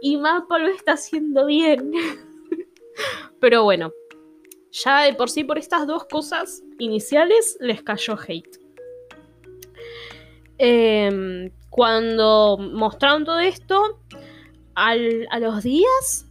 Y 0.00 0.16
Mapa 0.16 0.58
lo 0.58 0.68
está 0.68 0.92
haciendo 0.92 1.46
bien. 1.46 1.92
Pero 3.40 3.64
bueno, 3.64 3.92
ya 4.72 5.02
de 5.02 5.14
por 5.14 5.30
sí 5.30 5.44
por 5.44 5.58
estas 5.58 5.86
dos 5.86 6.04
cosas 6.04 6.62
iniciales 6.78 7.56
les 7.60 7.82
cayó 7.82 8.16
hate. 8.16 8.58
Em, 10.58 11.50
cuando 11.70 12.58
mostraron 12.58 13.24
todo 13.24 13.38
esto, 13.38 14.00
a 14.74 14.94
los 14.96 15.62
días, 15.62 16.26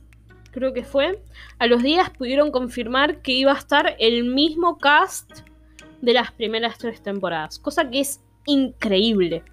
creo 0.51 0.73
que 0.73 0.83
fue, 0.83 1.21
a 1.59 1.67
los 1.67 1.83
días 1.83 2.09
pudieron 2.09 2.51
confirmar 2.51 3.21
que 3.21 3.33
iba 3.33 3.51
a 3.51 3.57
estar 3.57 3.95
el 3.99 4.23
mismo 4.25 4.77
cast 4.77 5.48
de 6.01 6.13
las 6.13 6.31
primeras 6.31 6.77
tres 6.77 7.01
temporadas, 7.01 7.59
cosa 7.59 7.89
que 7.89 8.01
es 8.01 8.21
increíble. 8.45 9.43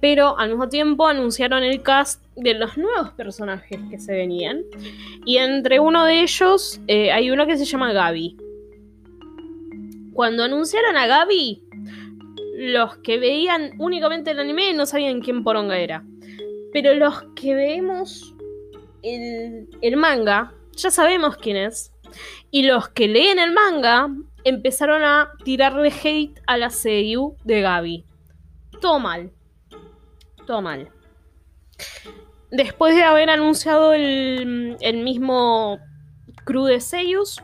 Pero 0.00 0.38
al 0.38 0.50
mismo 0.50 0.68
tiempo 0.68 1.06
anunciaron 1.06 1.62
el 1.62 1.82
cast 1.82 2.24
de 2.36 2.54
los 2.54 2.76
nuevos 2.76 3.10
personajes 3.12 3.78
que 3.90 3.98
se 3.98 4.12
venían. 4.12 4.64
Y 5.24 5.38
entre 5.38 5.80
uno 5.80 6.04
de 6.04 6.22
ellos 6.22 6.80
eh, 6.88 7.12
hay 7.12 7.30
uno 7.30 7.46
que 7.46 7.56
se 7.56 7.64
llama 7.64 7.92
Gaby. 7.92 8.36
Cuando 10.12 10.44
anunciaron 10.44 10.96
a 10.96 11.06
Gaby, 11.06 11.62
los 12.56 12.96
que 12.98 13.18
veían 13.18 13.72
únicamente 13.78 14.32
el 14.32 14.40
anime 14.40 14.74
no 14.74 14.86
sabían 14.86 15.20
quién 15.20 15.44
poronga 15.44 15.78
era. 15.78 16.04
Pero 16.72 16.94
los 16.94 17.22
que 17.34 17.54
vemos 17.54 18.34
el, 19.02 19.68
el 19.80 19.96
manga, 19.96 20.52
ya 20.76 20.90
sabemos 20.90 21.36
quién 21.36 21.56
es. 21.56 21.92
Y 22.50 22.64
los 22.64 22.88
que 22.88 23.08
leen 23.08 23.38
el 23.38 23.52
manga 23.52 24.10
empezaron 24.44 25.02
a 25.02 25.32
tirarle 25.44 25.90
hate 25.90 26.40
a 26.46 26.56
la 26.56 26.70
seiyuu 26.70 27.36
de 27.44 27.60
Gaby. 27.60 28.04
Todo 28.80 28.98
mal. 28.98 29.30
Todo 30.46 30.62
mal. 30.62 30.90
Después 32.50 32.94
de 32.94 33.02
haber 33.02 33.30
anunciado 33.30 33.94
el, 33.94 34.76
mismo 35.02 35.78
crew 36.44 36.64
de 36.64 36.80
seiyus, 36.80 37.40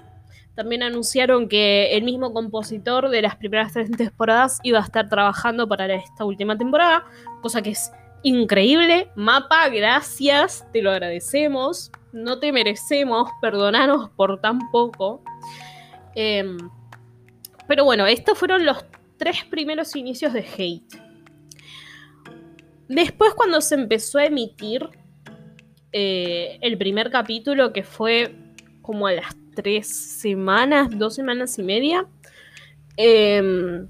también 0.55 0.83
anunciaron 0.83 1.49
que 1.49 1.97
el 1.97 2.03
mismo 2.03 2.33
compositor 2.35 3.09
de 3.09 3.23
las 3.23 3.37
primeras 3.37 3.73
tres 3.73 3.91
temporadas 3.91 4.59
iba 4.65 4.79
a 4.79 4.83
estar 4.83 5.09
trabajando 5.09 5.69
para 5.69 5.87
esta 5.95 6.25
última 6.25 6.59
temporada, 6.59 7.05
cosa 7.41 7.63
que 7.63 7.71
es 7.71 7.91
increíble. 8.23 9.11
Mapa, 9.15 9.69
gracias, 9.69 10.67
te 10.73 10.83
lo 10.83 10.91
agradecemos. 10.91 11.91
No 12.13 12.39
te 12.39 12.53
merecemos, 12.53 13.31
perdonanos 13.41 14.11
por 14.11 14.41
tan 14.41 14.71
poco. 14.71 15.23
Em, 16.15 16.59
pero 17.69 17.85
bueno, 17.85 18.07
estos 18.07 18.37
fueron 18.37 18.65
los 18.65 18.85
tres 19.19 19.45
primeros 19.45 19.95
inicios 19.95 20.33
de 20.33 20.41
Hate. 20.41 21.09
Después 22.89 23.35
cuando 23.35 23.61
se 23.61 23.75
empezó 23.75 24.19
a 24.19 24.25
emitir 24.25 24.89
eh, 25.93 26.59
el 26.63 26.79
primer 26.79 27.11
capítulo, 27.11 27.73
que 27.73 27.83
fue 27.83 28.35
como 28.81 29.07
a 29.07 29.13
las 29.13 29.37
tres 29.55 29.87
semanas, 29.87 30.89
dos 30.99 31.15
semanas 31.15 31.59
y 31.59 31.63
media, 31.63 32.07
em, 32.97 33.87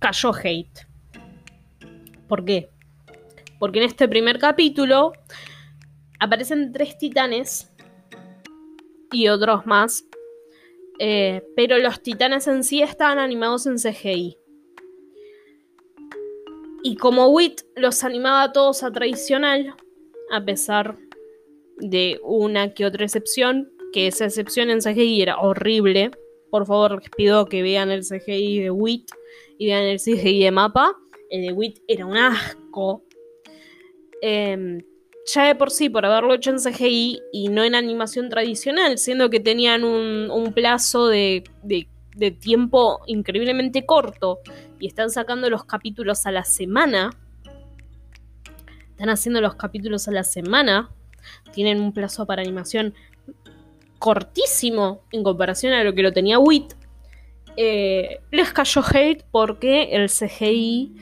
cayó 0.00 0.32
hate. 0.34 0.86
¿Por 2.26 2.44
qué? 2.44 2.70
Porque 3.60 3.78
en 3.78 3.84
este 3.84 4.08
primer 4.08 4.38
capítulo 4.38 5.12
aparecen 6.18 6.72
tres 6.72 6.98
titanes 6.98 7.72
y 9.12 9.28
otros 9.28 9.64
más 9.66 10.04
eh, 10.98 11.42
pero 11.54 11.78
los 11.78 12.02
titanes 12.02 12.46
en 12.48 12.64
sí 12.64 12.82
estaban 12.82 13.18
animados 13.18 13.66
en 13.66 13.76
CGI. 13.76 14.38
Y 16.82 16.96
como 16.96 17.28
Wit 17.28 17.62
los 17.76 18.04
animaba 18.04 18.44
a 18.44 18.52
todos 18.52 18.82
a 18.82 18.92
tradicional, 18.92 19.74
a 20.30 20.44
pesar 20.44 20.96
de 21.76 22.20
una 22.22 22.74
que 22.74 22.84
otra 22.84 23.04
excepción, 23.04 23.72
que 23.92 24.06
esa 24.06 24.26
excepción 24.26 24.70
en 24.70 24.80
CGI 24.80 25.22
era 25.22 25.38
horrible. 25.38 26.10
Por 26.50 26.66
favor, 26.66 27.00
les 27.00 27.10
pido 27.10 27.46
que 27.46 27.62
vean 27.62 27.90
el 27.90 28.02
CGI 28.02 28.60
de 28.60 28.70
Wit 28.70 29.10
y 29.58 29.66
vean 29.66 29.84
el 29.84 29.98
CGI 29.98 30.44
de 30.44 30.50
Mapa. 30.50 30.96
El 31.30 31.42
de 31.42 31.52
Wit 31.52 31.78
era 31.88 32.06
un 32.06 32.16
asco. 32.16 33.04
Eh, 34.22 34.82
ya 35.32 35.44
de 35.44 35.54
por 35.54 35.70
sí, 35.70 35.90
por 35.90 36.06
haberlo 36.06 36.34
hecho 36.34 36.50
en 36.50 36.58
CGI 36.58 37.20
y 37.32 37.48
no 37.48 37.62
en 37.62 37.74
animación 37.74 38.30
tradicional, 38.30 38.98
siendo 38.98 39.28
que 39.28 39.40
tenían 39.40 39.84
un, 39.84 40.52
plazo 40.54 41.06
de, 41.08 41.44
tiempo 42.40 43.00
increíblemente 43.06 43.84
corto 43.84 44.38
y 44.80 44.86
están 44.86 45.10
sacando 45.10 45.50
los 45.50 45.64
capítulos 45.64 46.24
a 46.26 46.32
la 46.32 46.44
semana, 46.44 47.10
están 48.90 49.10
haciendo 49.10 49.40
los 49.40 49.54
capítulos 49.54 50.08
a 50.08 50.12
la 50.12 50.24
semana, 50.24 50.90
tienen 51.52 51.80
un 51.80 51.92
plazo 51.92 52.24
para 52.24 52.42
animación 52.42 52.94
cortísimo 53.98 55.02
en 55.12 55.22
comparación 55.22 55.74
a 55.74 55.84
lo 55.84 55.92
que 55.94 56.02
lo 56.02 56.12
tenía 56.12 56.38
WIT, 56.38 56.74
eh, 57.56 58.20
les 58.30 58.52
cayó 58.52 58.82
hate 58.82 59.24
porque 59.30 59.90
el 59.92 60.08
CGI, 60.08 60.96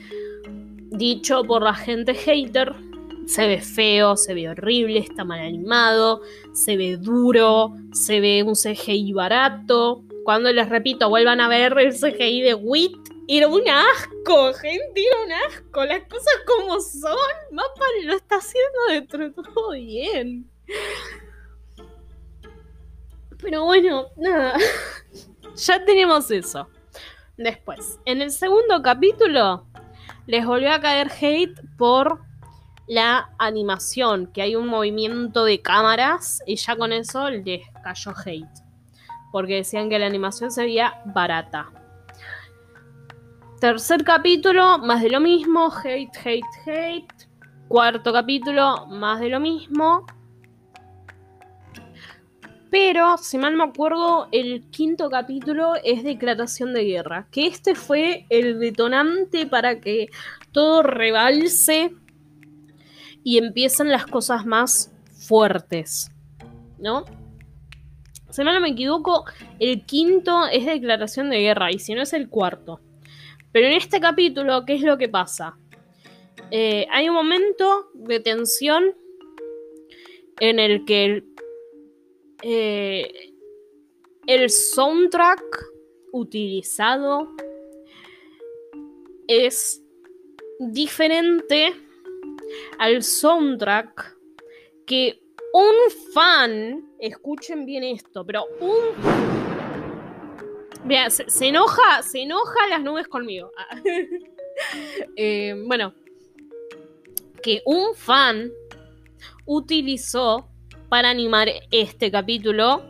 dicho 0.91 1.43
por 1.43 1.61
la 1.61 1.73
gente 1.73 2.13
hater, 2.13 2.73
se 3.27 3.45
ve 3.45 3.61
feo, 3.61 4.15
se 4.15 4.33
ve 4.33 4.49
horrible, 4.49 4.99
está 4.99 5.25
mal 5.25 5.39
animado, 5.39 6.21
se 6.53 6.77
ve 6.77 6.95
duro, 6.97 7.73
se 7.91 8.21
ve 8.21 8.41
un 8.41 8.55
CGI 8.55 9.11
barato. 9.11 10.03
Cuando 10.23 10.51
les 10.51 10.69
repito, 10.69 11.09
vuelvan 11.09 11.41
a 11.41 11.49
ver 11.49 11.77
el 11.77 11.93
CGI 11.93 12.41
de 12.41 12.53
Wit, 12.53 12.97
era 13.27 13.49
un 13.49 13.67
asco, 13.67 14.53
gente, 14.53 15.03
era 15.05 15.23
un 15.25 15.31
asco. 15.51 15.85
Las 15.85 16.03
cosas 16.03 16.33
como 16.45 16.79
son, 16.79 17.17
Mapa 17.51 17.85
lo 18.05 18.15
está 18.15 18.37
haciendo 18.37 18.79
dentro 18.89 19.19
de 19.19 19.31
todo 19.31 19.71
bien. 19.71 20.49
Pero 23.41 23.65
bueno, 23.65 24.07
nada. 24.15 24.57
ya 25.55 25.83
tenemos 25.83 26.31
eso. 26.31 26.69
Después, 27.35 27.99
en 28.05 28.21
el 28.21 28.31
segundo 28.31 28.81
capítulo, 28.81 29.67
les 30.27 30.45
volvió 30.45 30.71
a 30.71 30.79
caer 30.79 31.11
hate 31.21 31.59
por 31.77 32.26
la 32.87 33.29
animación, 33.37 34.27
que 34.27 34.41
hay 34.41 34.55
un 34.55 34.67
movimiento 34.67 35.43
de 35.43 35.61
cámaras 35.61 36.41
y 36.45 36.55
ya 36.55 36.75
con 36.75 36.93
eso 36.93 37.29
les 37.29 37.63
cayó 37.83 38.13
hate. 38.25 38.63
Porque 39.31 39.55
decían 39.55 39.89
que 39.89 39.99
la 39.99 40.07
animación 40.07 40.51
se 40.51 40.63
veía 40.63 41.01
barata. 41.05 41.69
Tercer 43.59 44.03
capítulo, 44.03 44.77
más 44.77 45.01
de 45.01 45.09
lo 45.09 45.19
mismo, 45.19 45.71
hate, 45.83 46.15
hate, 46.23 46.45
hate. 46.65 47.27
Cuarto 47.67 48.13
capítulo, 48.13 48.87
más 48.87 49.19
de 49.19 49.29
lo 49.29 49.39
mismo. 49.39 50.05
Pero, 52.69 53.17
si 53.17 53.37
mal 53.37 53.55
me 53.55 53.63
acuerdo, 53.63 54.27
el 54.31 54.69
quinto 54.69 55.09
capítulo 55.09 55.73
es 55.83 56.03
declaración 56.03 56.73
de 56.73 56.83
guerra. 56.83 57.27
Que 57.31 57.47
este 57.47 57.75
fue 57.75 58.25
el 58.29 58.59
detonante 58.59 59.45
para 59.45 59.79
que 59.79 60.09
todo 60.51 60.83
rebalse 60.83 61.93
y 63.27 63.39
empiezan 63.39 63.91
las 63.91 64.05
cosas 64.05 64.45
más 64.45 64.89
fuertes, 65.27 66.09
¿no? 66.79 67.03
Si 68.29 68.41
no 68.41 68.57
me 68.61 68.69
equivoco, 68.69 69.25
el 69.59 69.85
quinto 69.85 70.45
es 70.49 70.65
declaración 70.65 71.29
de 71.29 71.41
guerra 71.41 71.69
y 71.69 71.77
si 71.77 71.93
no 71.93 72.03
es 72.03 72.13
el 72.13 72.29
cuarto. 72.29 72.79
Pero 73.51 73.67
en 73.67 73.73
este 73.73 73.99
capítulo, 73.99 74.63
¿qué 74.65 74.75
es 74.75 74.81
lo 74.81 74.97
que 74.97 75.09
pasa? 75.09 75.57
Eh, 76.51 76.87
hay 76.89 77.09
un 77.09 77.15
momento 77.15 77.89
de 77.95 78.21
tensión 78.21 78.95
en 80.39 80.59
el 80.59 80.85
que 80.85 81.03
el, 81.03 81.25
eh, 82.43 83.33
el 84.25 84.49
soundtrack 84.49 85.43
utilizado 86.13 87.35
es 89.27 89.83
diferente 90.59 91.73
al 92.79 93.03
soundtrack 93.03 94.15
que 94.85 95.21
un 95.53 95.73
fan, 96.13 96.91
escuchen 96.99 97.65
bien 97.65 97.83
esto, 97.83 98.25
pero 98.25 98.45
un... 98.59 99.37
Mira, 100.85 101.09
se, 101.09 101.47
enoja, 101.47 102.01
se 102.03 102.21
enoja 102.21 102.67
las 102.69 102.81
nubes 102.81 103.07
conmigo. 103.07 103.51
Eh, 105.15 105.53
bueno, 105.67 105.93
que 107.43 107.61
un 107.63 107.93
fan 107.93 108.51
utilizó 109.45 110.49
para 110.89 111.11
animar 111.11 111.47
este 111.69 112.09
capítulo 112.09 112.83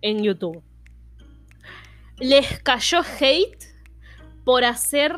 en 0.00 0.22
YouTube. 0.22 0.62
Les 2.18 2.60
cayó 2.62 3.02
hate 3.20 3.64
por 4.44 4.64
hacer 4.64 5.14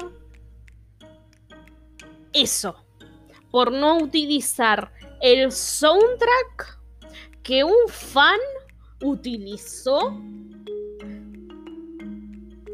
eso, 2.33 2.86
por 3.57 3.73
no 3.73 3.97
utilizar 3.97 4.93
el 5.23 5.51
soundtrack 5.51 6.79
que 7.43 7.65
un 7.65 7.89
fan 7.89 8.39
utilizó 9.01 10.15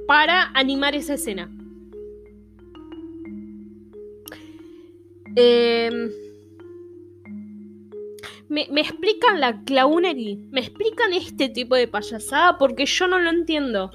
para 0.09 0.51
animar 0.55 0.97
esa 0.97 1.15
escena. 1.15 1.49
Em, 5.37 6.11
me, 8.49 8.81
explican 8.81 9.39
la 9.39 9.63
clownery, 9.63 10.49
me 10.51 10.63
explican 10.63 11.13
este 11.13 11.49
tipo 11.49 11.77
de 11.77 11.87
payasada 11.87 12.59
porque 12.59 12.87
yo 12.87 13.07
no 13.07 13.21
lo 13.21 13.31
entiendo. 13.31 13.93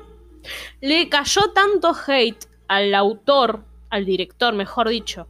Le 0.80 1.10
cayó 1.10 1.52
tanto 1.54 1.93
hate 2.08 2.45
al 2.69 2.95
autor, 2.95 3.65
al 3.89 4.06
director, 4.06 4.54
mejor 4.54 4.88
dicho, 4.88 5.28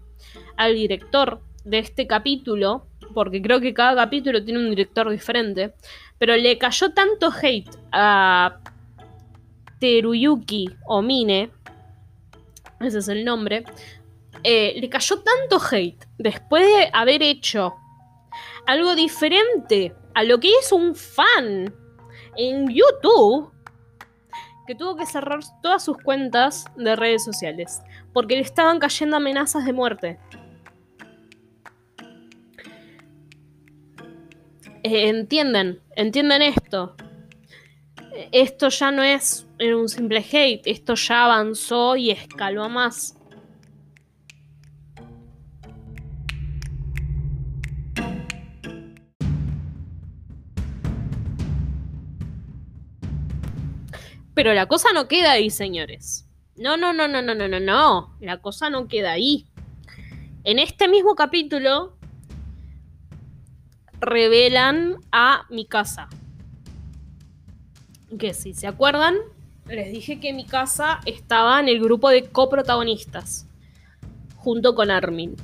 al 0.56 0.76
director 0.76 1.47
de 1.67 1.80
este 1.80 2.08
capítulo, 2.08 2.88
porque 3.13 3.41
creo 3.41 3.60
que 3.60 3.73
cada 3.73 3.95
capítulo 3.95 4.43
tiene 4.43 4.60
un 4.60 4.69
director 4.69 5.10
diferente, 5.10 5.73
pero 6.17 6.36
le 6.36 6.58
cayó 6.58 6.93
tanto 6.93 7.30
hate 7.32 7.69
a 7.91 8.60
Teruyuki 9.80 10.69
Omine, 10.86 11.51
ese 12.80 12.99
es 12.99 13.08
el 13.10 13.25
nombre, 13.25 13.65
eh, 14.43 14.75
le 14.80 14.89
cayó 14.89 15.17
tanto 15.19 15.60
hate 15.60 16.06
después 16.17 16.65
de 16.65 16.89
haber 16.93 17.21
hecho 17.21 17.75
algo 18.65 18.95
diferente 18.95 19.93
a 20.13 20.23
lo 20.23 20.39
que 20.39 20.49
es 20.49 20.71
un 20.71 20.95
fan 20.95 21.73
en 22.36 22.67
YouTube, 22.69 23.51
que 24.67 24.75
tuvo 24.75 24.95
que 24.95 25.06
cerrar 25.06 25.39
todas 25.62 25.84
sus 25.84 25.97
cuentas 25.97 26.65
de 26.75 26.95
redes 26.95 27.23
sociales, 27.23 27.82
porque 28.13 28.36
le 28.36 28.41
estaban 28.41 28.80
cayendo 28.80 29.15
amenazas 29.15 29.65
de 29.65 29.73
muerte. 29.73 30.19
Eh, 34.89 35.10
entienden, 35.10 35.82
entienden 35.97 36.41
esto. 36.41 36.95
Esto 38.32 38.69
ya 38.69 38.89
no 38.89 39.04
es 39.04 39.45
un 39.60 39.89
simple 39.89 40.19
hate, 40.19 40.62
esto 40.65 40.95
ya 40.95 41.26
avanzó 41.26 41.97
y 41.97 42.12
escaló 42.12 42.63
a 42.63 42.69
más. 42.69 43.17
Pero 54.34 54.54
la 54.54 54.67
cosa 54.67 54.93
no 54.93 55.10
queda 55.10 55.34
ahí, 55.34 55.50
señores. 55.50 56.30
No, 56.56 56.78
no, 56.78 56.93
no, 56.93 57.10
no, 57.10 57.21
no, 57.21 57.36
no, 57.36 57.50
no, 57.50 57.60
no. 57.60 58.15
La 58.21 58.38
cosa 58.38 58.69
no 58.69 58.88
queda 58.88 59.12
ahí. 59.12 59.47
En 60.45 60.60
este 60.60 60.88
mismo 60.88 61.15
capítulo 61.15 61.97
revelan 64.00 64.98
a 65.12 65.46
mi 65.50 65.66
casa. 65.66 66.08
Que 68.18 68.34
si 68.34 68.54
se 68.54 68.68
acuerdan, 68.68 69.16
les 69.68 69.92
dije 69.92 70.20
que 70.20 70.34
mi 70.34 70.46
casa 70.46 71.00
estaba 71.06 71.60
en 71.60 71.68
el 71.68 71.80
grupo 71.82 72.10
de 72.10 72.30
coprotagonistas, 72.30 73.48
junto 74.38 74.76
con 74.76 74.92
Armin. 74.92 75.36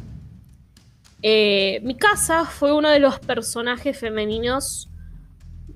Eh, 1.22 1.80
mi 1.84 1.96
casa 1.96 2.46
fue 2.46 2.74
uno 2.74 2.90
de 2.90 3.00
los 3.00 3.20
personajes 3.20 3.98
femeninos 3.98 4.90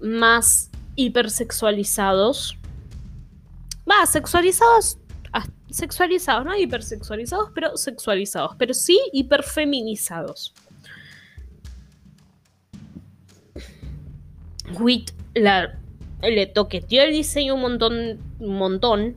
más 0.02 0.70
hipersexualizados. 0.96 2.58
Va, 3.90 4.06
sexualizados. 4.06 4.98
Ah, 5.32 5.46
sexualizados, 5.70 6.46
no 6.46 6.58
hipersexualizados, 6.58 7.52
pero 7.54 7.78
sexualizados. 7.78 8.56
Pero 8.58 8.74
sí 8.74 9.00
hiperfeminizados. 9.14 10.54
Wit 14.80 15.12
le 15.36 16.48
toqueteó 16.48 17.04
el 17.04 17.14
diseño 17.14 17.56
un 17.56 17.62
montón, 17.62 18.20
un 18.40 18.58
montón. 18.58 19.16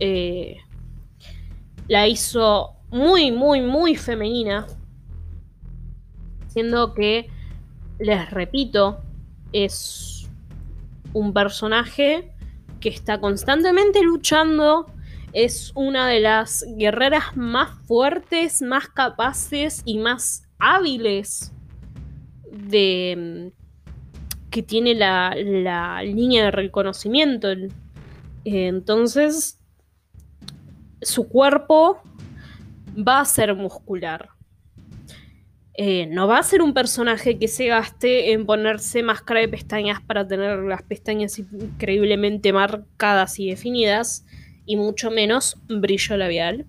Eh, 0.00 0.56
la 1.88 2.08
hizo 2.08 2.76
muy, 2.90 3.30
muy, 3.30 3.60
muy 3.60 3.96
femenina. 3.96 4.66
Siendo 6.48 6.94
que, 6.94 7.28
les 7.98 8.30
repito, 8.30 9.00
es 9.52 10.28
un 11.12 11.32
personaje 11.32 12.32
que 12.80 12.88
está 12.88 13.20
constantemente 13.20 14.02
luchando. 14.02 14.86
Es 15.32 15.72
una 15.74 16.08
de 16.08 16.20
las 16.20 16.64
guerreras 16.76 17.36
más 17.36 17.70
fuertes, 17.86 18.62
más 18.62 18.88
capaces 18.88 19.82
y 19.84 19.98
más 19.98 20.48
hábiles 20.58 21.52
de, 22.52 23.52
que 24.54 24.62
tiene 24.62 24.94
la, 24.94 25.34
línea 26.04 26.44
de 26.44 26.50
reconocimiento. 26.52 27.48
Entonces, 28.44 29.58
su 31.02 31.28
cuerpo 31.28 32.00
va 32.96 33.18
a 33.18 33.24
ser 33.24 33.56
muscular. 33.56 34.28
Eh, 35.76 36.06
no 36.06 36.28
va 36.28 36.38
a 36.38 36.42
ser 36.44 36.62
un 36.62 36.72
personaje 36.72 37.36
que 37.36 37.48
se 37.48 37.66
gaste 37.66 38.30
en 38.30 38.46
ponerse 38.46 39.02
máscara 39.02 39.40
de 39.40 39.48
pestañas 39.48 40.00
para 40.00 40.24
tener 40.24 40.60
las 40.60 40.82
pestañas 40.84 41.36
increíblemente 41.40 42.52
marcadas 42.52 43.40
y 43.40 43.50
definidas, 43.50 44.24
y 44.66 44.76
mucho 44.76 45.10
menos 45.10 45.56
brillo 45.66 46.16
labial. 46.16 46.64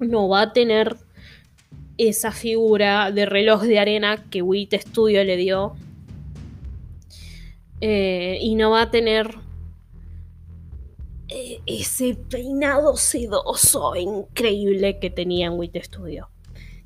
No 0.00 0.30
va 0.30 0.40
a 0.40 0.52
tener 0.54 0.96
esa 1.98 2.32
figura 2.32 3.10
de 3.10 3.26
reloj 3.26 3.64
de 3.64 3.78
arena 3.78 4.24
que 4.30 4.40
Wit 4.40 4.72
Studio 4.72 5.22
le 5.24 5.36
dio 5.36 5.76
eh, 7.80 8.38
y 8.40 8.54
no 8.54 8.70
va 8.70 8.82
a 8.82 8.90
tener 8.90 9.34
eh, 11.28 11.60
ese 11.66 12.14
peinado 12.14 12.96
sedoso 12.96 13.94
increíble 13.96 14.98
que 14.98 15.10
tenía 15.10 15.46
en 15.46 15.58
Wit 15.58 15.76
Studio. 15.82 16.30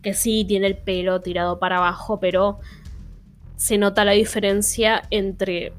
Que 0.02 0.14
sí 0.14 0.44
tiene 0.44 0.66
el 0.66 0.76
pelo 0.76 1.20
tirado 1.20 1.58
para 1.58 1.76
abajo, 1.76 2.18
pero 2.18 2.58
se 3.56 3.78
nota 3.78 4.04
la 4.04 4.12
diferencia 4.12 5.02
entre 5.10 5.72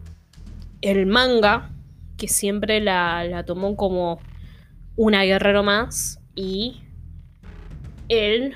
el 0.82 1.06
manga, 1.06 1.72
que 2.18 2.28
siempre 2.28 2.80
la, 2.80 3.26
la 3.26 3.44
tomó 3.44 3.76
como 3.76 4.20
una 4.96 5.24
guerrero 5.24 5.64
más, 5.64 6.22
y 6.36 6.82
el 8.08 8.54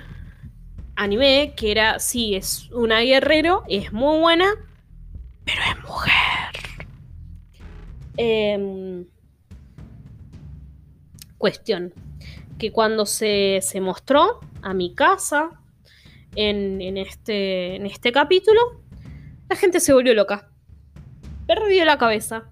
anime, 0.95 1.53
que 1.55 1.71
era, 1.71 1.99
sí, 1.99 2.35
es 2.35 2.71
una 2.71 3.01
guerrero, 3.01 3.63
es 3.67 3.91
muy 3.91 4.19
buena, 4.19 4.47
pero 5.47 5.61
es 5.71 5.83
mujer. 5.83 6.51
Em, 8.17 9.05
cuestión. 11.37 11.93
Que 12.59 12.71
cuando 12.71 13.05
se, 13.05 13.61
mostró 13.81 14.39
a 14.61 14.73
mi 14.73 14.93
casa 14.93 15.61
en, 16.35 16.97
este, 16.97 17.75
en 17.75 17.85
este 17.85 18.11
capítulo, 18.11 18.59
la 19.49 19.55
gente 19.55 19.79
se 19.79 19.93
volvió 19.93 20.13
loca. 20.13 20.49
Perdió 21.45 21.85
la 21.85 21.97
cabeza. 21.97 22.51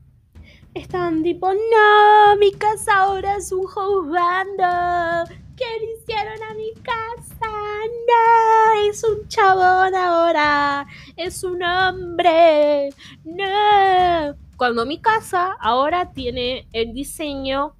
Están 0.73 1.23
tipo, 1.23 1.51
no, 1.53 2.37
mi 2.37 2.51
casa 2.53 2.99
ahora 2.99 3.37
es 3.37 3.51
un 3.51 3.63
juzgando. 3.63 5.33
¿Qué 5.57 5.65
le 5.79 5.93
hicieron 5.93 6.43
a 6.43 6.53
mi 6.53 6.73
casa? 6.83 7.49
No, 7.49 8.89
es 8.89 9.03
un 9.03 9.27
chabón 9.27 9.95
ahora. 9.95 10.85
Es 11.17 11.43
un 11.43 11.63
hombre. 11.63 12.89
No 13.23 14.35
cuando 14.57 14.85
mi 14.85 14.99
casa 14.99 15.55
ahora 15.59 16.11
tiene 16.11 16.67
el 16.71 16.93
diseño 16.93 17.75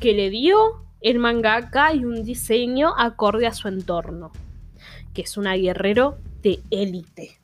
que 0.00 0.14
le 0.14 0.30
dio 0.30 0.84
el 1.00 1.18
mangaka 1.18 1.94
y 1.94 2.04
un 2.04 2.24
diseño 2.24 2.92
acorde 2.96 3.46
a 3.46 3.52
su 3.52 3.68
entorno, 3.68 4.32
que 5.14 5.22
es 5.22 5.36
una 5.36 5.54
guerrero 5.54 6.18
de 6.42 6.60
élite. 6.70 7.40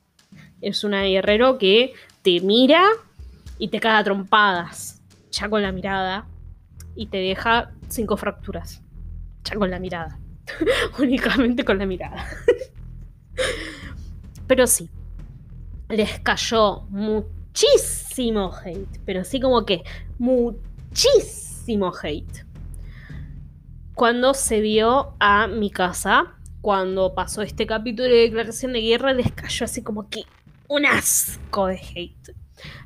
Es 0.61 0.83
una 0.83 1.03
guerrero 1.03 1.57
que 1.57 1.93
te 2.21 2.41
mira 2.41 2.83
y 3.57 3.69
te 3.69 3.79
caga 3.79 4.03
trompadas, 4.03 5.01
ya 5.31 5.49
con 5.49 5.61
la 5.61 5.71
mirada, 5.71 6.27
y 6.95 7.07
te 7.07 7.17
deja 7.17 7.71
cinco 7.87 8.17
fracturas, 8.17 8.81
ya 9.43 9.55
con 9.55 9.69
la 9.69 9.79
mirada, 9.79 10.19
únicamente 10.99 11.63
con 11.63 11.77
la 11.77 11.85
mirada. 11.85 12.25
Pero 14.47 14.67
sí, 14.67 14.89
les 15.89 16.19
cayó 16.19 16.81
muchísimo 16.89 18.51
hate, 18.53 18.99
pero 19.05 19.23
sí 19.23 19.39
como 19.39 19.65
que 19.65 19.83
muchísimo 20.17 21.91
hate. 22.01 22.45
Cuando 23.93 24.33
se 24.33 24.59
vio 24.59 25.13
a 25.19 25.47
mi 25.47 25.69
casa, 25.69 26.35
cuando 26.61 27.13
pasó 27.13 27.41
este 27.41 27.65
capítulo 27.65 28.09
de 28.09 28.15
declaración 28.15 28.73
de 28.73 28.81
guerra, 28.81 29.13
les 29.13 29.31
cayó 29.31 29.65
así 29.65 29.83
como 29.83 30.09
que 30.09 30.23
un 30.67 30.85
asco 30.85 31.67
de 31.67 31.79
hate. 31.79 32.35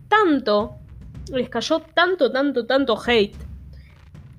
Tanto, 0.07 0.75
les 1.31 1.49
cayó 1.49 1.79
tanto, 1.79 2.31
tanto, 2.31 2.65
tanto 2.65 2.99
hate 3.05 3.35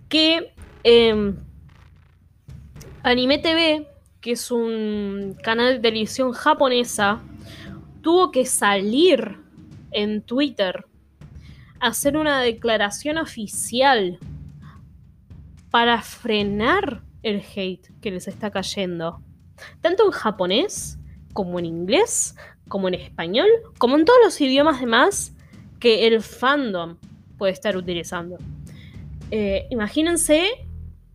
que 0.09 0.53
em, 0.83 1.37
Anime 3.03 3.39
TV, 3.39 3.89
que 4.21 4.33
es 4.33 4.51
un 4.51 5.37
canal 5.43 5.75
de 5.75 5.81
televisión 5.81 6.33
japonesa, 6.33 7.21
tuvo 8.03 8.31
que 8.31 8.47
salir 8.47 9.39
en 9.91 10.23
Twitter 10.23 10.87
a 11.81 11.89
hacer 11.89 12.17
una 12.17 12.41
declaración 12.41 13.19
oficial 13.19 14.19
para 15.71 16.03
frenar 16.03 17.03
el 17.23 17.43
hate 17.55 17.91
que 18.01 18.11
les 18.11 18.29
está 18.29 18.51
cayendo. 18.51 19.23
Tanto 19.81 20.05
en 20.05 20.11
japonés, 20.11 20.99
como 21.33 21.59
en 21.59 21.67
inglés, 21.67 22.35
como 22.69 22.89
en 22.89 22.95
español, 22.95 23.49
como 23.79 23.97
en 23.97 24.05
todos 24.05 24.19
los 24.25 24.41
idiomas 24.41 24.81
demás 24.81 25.35
que 25.79 26.07
el 26.07 26.23
fandom 26.23 26.97
puede 27.39 27.53
estar 27.53 27.77
utilizando. 27.77 28.37
Eh, 29.31 29.67
imagínense 29.71 30.67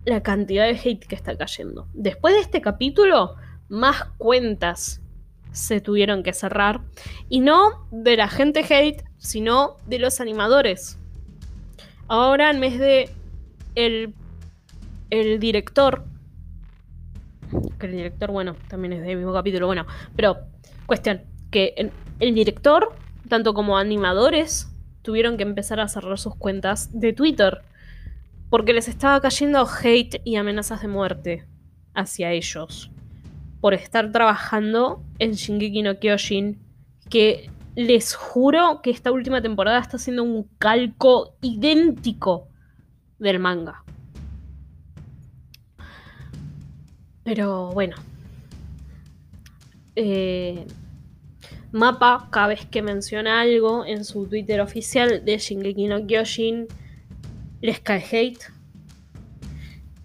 la 0.05 0.21
cantidad 0.23 0.65
de 0.65 0.79
hate 0.79 1.05
que 1.05 1.15
está 1.15 1.37
cayendo. 1.37 1.87
Después 1.93 2.33
de 2.33 2.41
este 2.41 2.61
capítulo, 2.61 3.35
más 3.67 4.05
cuentas 4.17 5.01
se 5.55 5.81
tuvieron 5.81 6.21
que 6.21 6.33
cerrar. 6.33 6.81
Y 7.29 7.39
no 7.39 7.87
de 7.91 8.17
la 8.17 8.27
gente 8.27 8.65
hate, 8.69 9.03
sino 9.17 9.77
de 9.87 9.99
los 9.99 10.19
animadores. 10.19 10.99
Ahora, 12.07 12.51
en 12.51 12.59
vez 12.59 12.77
de 12.77 13.09
el, 13.73 14.13
el 15.09 15.39
director, 15.39 16.03
que 17.79 17.87
el 17.87 17.93
director, 17.93 18.31
bueno, 18.31 18.55
también 18.67 18.93
es 18.93 19.01
del 19.01 19.17
mismo 19.17 19.33
capítulo, 19.33 19.65
bueno, 19.65 19.85
pero 20.15 20.37
cuestión, 20.85 21.21
que 21.51 21.73
el, 21.77 21.91
el 22.19 22.35
director, 22.35 22.93
tanto 23.29 23.53
como 23.53 23.77
animadores, 23.77 24.69
tuvieron 25.01 25.37
que 25.37 25.43
empezar 25.43 25.79
a 25.79 25.87
cerrar 25.87 26.19
sus 26.19 26.35
cuentas 26.35 26.89
de 26.91 27.13
Twitter. 27.13 27.61
Porque 28.49 28.73
les 28.73 28.87
estaba 28.87 29.19
cayendo 29.21 29.67
hate 29.67 30.21
y 30.23 30.35
amenazas 30.35 30.81
de 30.81 30.87
muerte 30.87 31.47
hacia 31.95 32.31
ellos 32.31 32.91
por 33.65 33.73
estar 33.73 34.11
trabajando 34.11 35.01
en 35.17 35.31
Shingeki 35.31 35.81
no 35.81 35.97
Kyojin, 35.97 36.59
que 37.09 37.49
les 37.75 38.13
juro 38.13 38.81
que 38.83 38.91
esta 38.91 39.11
última 39.11 39.41
temporada 39.41 39.79
está 39.79 39.97
siendo 39.97 40.21
un 40.21 40.47
calco 40.59 41.35
idéntico 41.41 42.47
del 43.17 43.39
manga. 43.39 43.83
Pero 47.23 47.71
bueno. 47.71 47.95
Eh, 49.95 50.67
Mapa, 51.71 52.27
cada 52.29 52.49
vez 52.49 52.67
que 52.67 52.83
menciona 52.83 53.41
algo 53.41 53.83
en 53.83 54.05
su 54.05 54.27
Twitter 54.27 54.61
oficial 54.61 55.25
de 55.25 55.39
Shingeki 55.39 55.87
no 55.87 56.05
Kyojin, 56.05 56.67
les 57.61 57.79
cae 57.79 58.05
hate. 58.11 58.45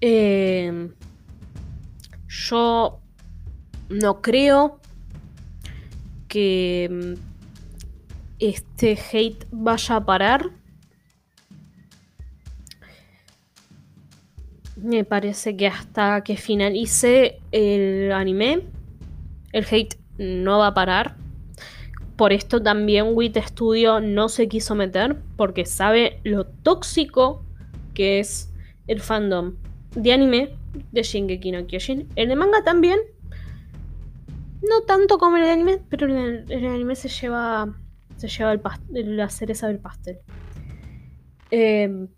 Eh, 0.01 0.89
yo 2.27 3.01
no 3.91 4.23
creo 4.23 4.81
que 6.29 6.89
mm, 6.91 7.15
este 8.39 8.99
hate 9.13 9.47
vaya 9.51 9.97
a 9.97 10.05
parar. 10.07 10.51
Me 14.77 15.05
parece 15.05 15.57
que 15.57 15.67
hasta 15.67 16.23
que 16.25 16.37
finalice 16.37 17.41
el 17.53 18.13
anime, 18.13 18.63
el 19.53 19.67
hate 19.71 19.99
no 20.17 20.59
va 20.59 20.69
a 20.69 20.75
parar. 20.75 21.17
Por 22.17 22.33
esto 22.33 22.63
también 22.63 23.15
WIT 23.15 23.37
Studio 23.39 24.01
no 24.01 24.29
se 24.29 24.49
quiso 24.49 24.75
meter 24.75 25.19
porque 25.37 25.67
sabe 25.67 26.21
lo 26.23 26.47
tóxico 26.47 27.45
que 27.95 28.21
es 28.21 28.53
el 28.87 29.01
fandom 29.01 29.55
de 29.95 30.13
anime 30.13 30.57
de 30.93 31.03
Shingeki 31.03 31.53
no 31.53 31.67
Kyojin. 31.67 32.09
El 32.17 32.29
de 32.29 32.37
manga 32.37 32.63
también, 32.63 33.01
no 34.63 34.83
tanto 34.83 35.19
como 35.19 35.37
el 35.37 35.45
anime, 35.45 35.81
pero 35.89 36.07
el, 36.07 36.51
el 36.51 36.67
anime 36.67 36.95
se 36.95 37.09
lleva. 37.09 37.75
Se 38.17 38.29
lleva 38.29 38.53
el 38.53 39.17
la 39.17 39.31
cereza 39.31 39.67
del 39.69 39.79
pastel. 39.79 40.19
Em, 41.51 42.09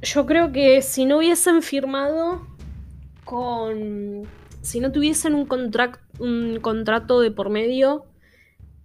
yo 0.00 0.26
creo 0.26 0.52
que 0.52 0.80
si 0.82 1.04
no 1.04 1.18
hubiesen 1.18 1.62
firmado 1.62 2.46
con. 3.24 4.22
Si 4.60 4.78
no 4.78 4.92
tuviesen 4.92 5.34
un, 5.34 5.48
un 6.20 6.60
contrato 6.60 7.20
de 7.20 7.30
por 7.32 7.50
medio, 7.50 8.06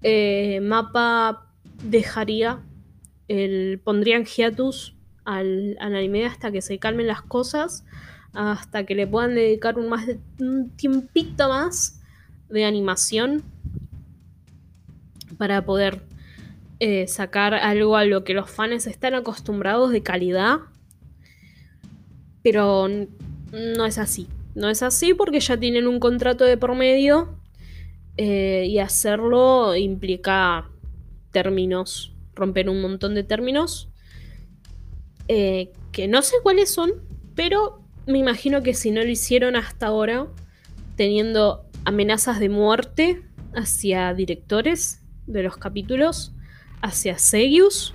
eh, 0.01 0.59
Mapa 0.61 1.51
dejaría. 1.83 2.63
El, 3.27 3.79
pondrían 3.83 4.25
hiatus 4.25 4.95
al, 5.25 5.77
al 5.81 5.95
anime 5.95 6.25
hasta 6.25 6.51
que 6.51 6.61
se 6.61 6.79
calmen 6.79 7.07
las 7.07 7.21
cosas 7.21 7.83
hasta 8.37 8.85
que 8.85 8.93
le 8.93 9.07
puedan 9.07 9.33
dedicar 9.33 9.79
un, 9.79 9.89
más 9.89 10.05
tiempito 10.75 11.49
más 11.49 11.99
de 12.49 12.65
animación 12.65 13.41
para 15.39 15.65
poder 15.65 16.03
eh, 16.79 17.07
sacar 17.07 17.55
algo 17.55 17.97
a 17.97 18.05
lo 18.05 18.23
que 18.23 18.35
los 18.35 18.49
fans 18.49 18.85
están 18.85 19.15
acostumbrados 19.15 19.91
de 19.91 20.03
calidad. 20.03 20.59
Pero 22.43 22.87
no 22.87 23.85
es 23.85 23.97
así. 23.97 24.27
No 24.53 24.69
es 24.69 24.83
así 24.83 25.15
porque 25.15 25.39
ya 25.39 25.57
tienen 25.57 25.87
un 25.87 25.99
contrato 25.99 26.43
de 26.43 26.57
por 26.57 26.75
medio 26.75 27.39
eh, 28.17 28.67
y 28.69 28.77
hacerlo 28.77 29.75
implica 29.75 30.69
términos, 31.31 32.13
romper 32.35 32.69
un 32.69 32.81
montón 32.81 33.15
de 33.15 33.23
términos 33.23 33.89
eh, 35.27 35.71
que 35.91 36.07
no 36.07 36.21
sé 36.21 36.35
cuáles 36.43 36.69
son, 36.69 36.91
pero 37.35 37.86
me 38.07 38.17
imagino 38.17 38.63
que 38.63 38.73
si 38.73 38.91
no 38.91 39.03
lo 39.03 39.09
hicieron 39.09 39.55
hasta 39.55 39.87
ahora, 39.87 40.27
teniendo 40.95 41.65
amenazas 41.83 42.39
de 42.39 42.49
muerte 42.49 43.21
hacia 43.53 44.13
directores 44.13 45.03
de 45.27 45.43
los 45.43 45.57
capítulos, 45.57 46.33
hacia 46.81 47.17
Segius, 47.17 47.93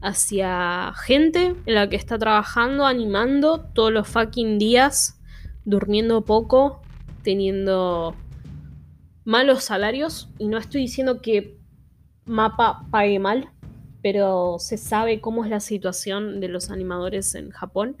hacia 0.00 0.92
gente 0.94 1.56
en 1.66 1.74
la 1.74 1.88
que 1.88 1.96
está 1.96 2.16
trabajando, 2.16 2.86
animando 2.86 3.60
todos 3.60 3.92
los 3.92 4.08
fucking 4.08 4.58
días, 4.58 5.20
durmiendo 5.64 6.24
poco, 6.24 6.80
teniendo 7.22 8.14
malos 9.24 9.64
salarios. 9.64 10.30
Y 10.38 10.46
no 10.46 10.58
estoy 10.58 10.82
diciendo 10.82 11.20
que 11.20 11.58
Mapa 12.24 12.86
pague 12.90 13.18
mal, 13.18 13.50
pero 14.00 14.56
se 14.60 14.76
sabe 14.76 15.20
cómo 15.20 15.44
es 15.44 15.50
la 15.50 15.60
situación 15.60 16.40
de 16.40 16.48
los 16.48 16.70
animadores 16.70 17.34
en 17.34 17.50
Japón 17.50 17.96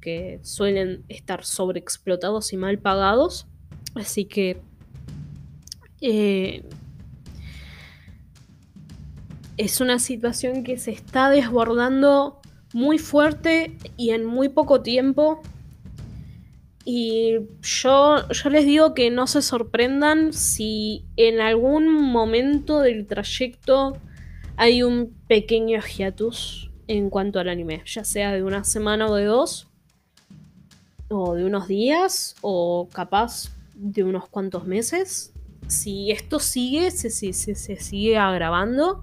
que 0.00 0.40
suelen 0.42 1.04
estar 1.08 1.44
sobreexplotados 1.44 2.52
y 2.52 2.56
mal 2.56 2.78
pagados. 2.78 3.46
Así 3.94 4.26
que 4.26 4.60
eh, 6.00 6.62
es 9.56 9.80
una 9.80 9.98
situación 9.98 10.64
que 10.64 10.78
se 10.78 10.90
está 10.90 11.30
desbordando 11.30 12.40
muy 12.72 12.98
fuerte 12.98 13.76
y 13.96 14.10
en 14.10 14.24
muy 14.24 14.48
poco 14.48 14.82
tiempo. 14.82 15.40
Y 16.84 17.38
yo, 17.62 18.28
yo 18.28 18.50
les 18.50 18.64
digo 18.64 18.94
que 18.94 19.10
no 19.10 19.26
se 19.26 19.42
sorprendan 19.42 20.32
si 20.32 21.04
en 21.16 21.40
algún 21.40 21.88
momento 21.88 22.80
del 22.80 23.06
trayecto 23.06 23.96
hay 24.56 24.82
un 24.82 25.12
pequeño 25.26 25.80
hiatus 25.80 26.70
en 26.86 27.10
cuanto 27.10 27.40
al 27.40 27.48
anime, 27.48 27.82
ya 27.86 28.04
sea 28.04 28.32
de 28.32 28.42
una 28.42 28.62
semana 28.62 29.06
o 29.06 29.14
de 29.14 29.24
dos, 29.24 29.68
o 31.08 31.34
de 31.34 31.44
unos 31.44 31.68
días 31.68 32.34
o 32.40 32.88
capaz 32.92 33.56
de 33.74 34.02
unos 34.04 34.28
cuantos 34.28 34.66
meses. 34.66 35.32
Si 35.68 36.10
esto 36.10 36.38
sigue, 36.38 36.90
se, 36.90 37.10
se 37.10 37.76
sigue 37.76 38.18
agravando, 38.18 39.02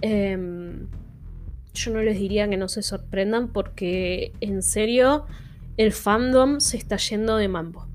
em, 0.00 0.88
yo 1.74 1.92
no 1.92 2.02
les 2.02 2.18
diría 2.18 2.48
que 2.48 2.56
no 2.56 2.68
se 2.68 2.82
sorprendan 2.82 3.48
porque 3.48 4.32
en 4.40 4.62
serio 4.62 5.26
el 5.76 5.92
fandom 5.92 6.60
se 6.60 6.76
está 6.76 6.96
yendo 6.96 7.36
de 7.36 7.48
mambo. 7.48 7.86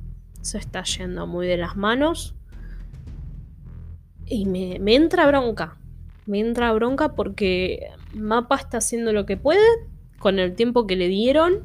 Se 0.41 0.57
está 0.57 0.83
yendo 0.83 1.27
muy 1.27 1.47
de 1.47 1.57
las 1.57 1.75
manos. 1.75 2.35
Y 4.25 4.45
me, 4.45 4.79
me 4.79 4.95
entra 4.95 5.27
bronca. 5.27 5.77
Me 6.25 6.39
entra 6.39 6.71
bronca 6.71 7.13
porque 7.15 7.89
Mapa 8.13 8.55
está 8.55 8.77
haciendo 8.77 9.11
lo 9.11 9.25
que 9.25 9.35
puede 9.35 9.59
con 10.19 10.39
el 10.39 10.55
tiempo 10.55 10.87
que 10.87 10.95
le 10.95 11.09
dieron 11.09 11.63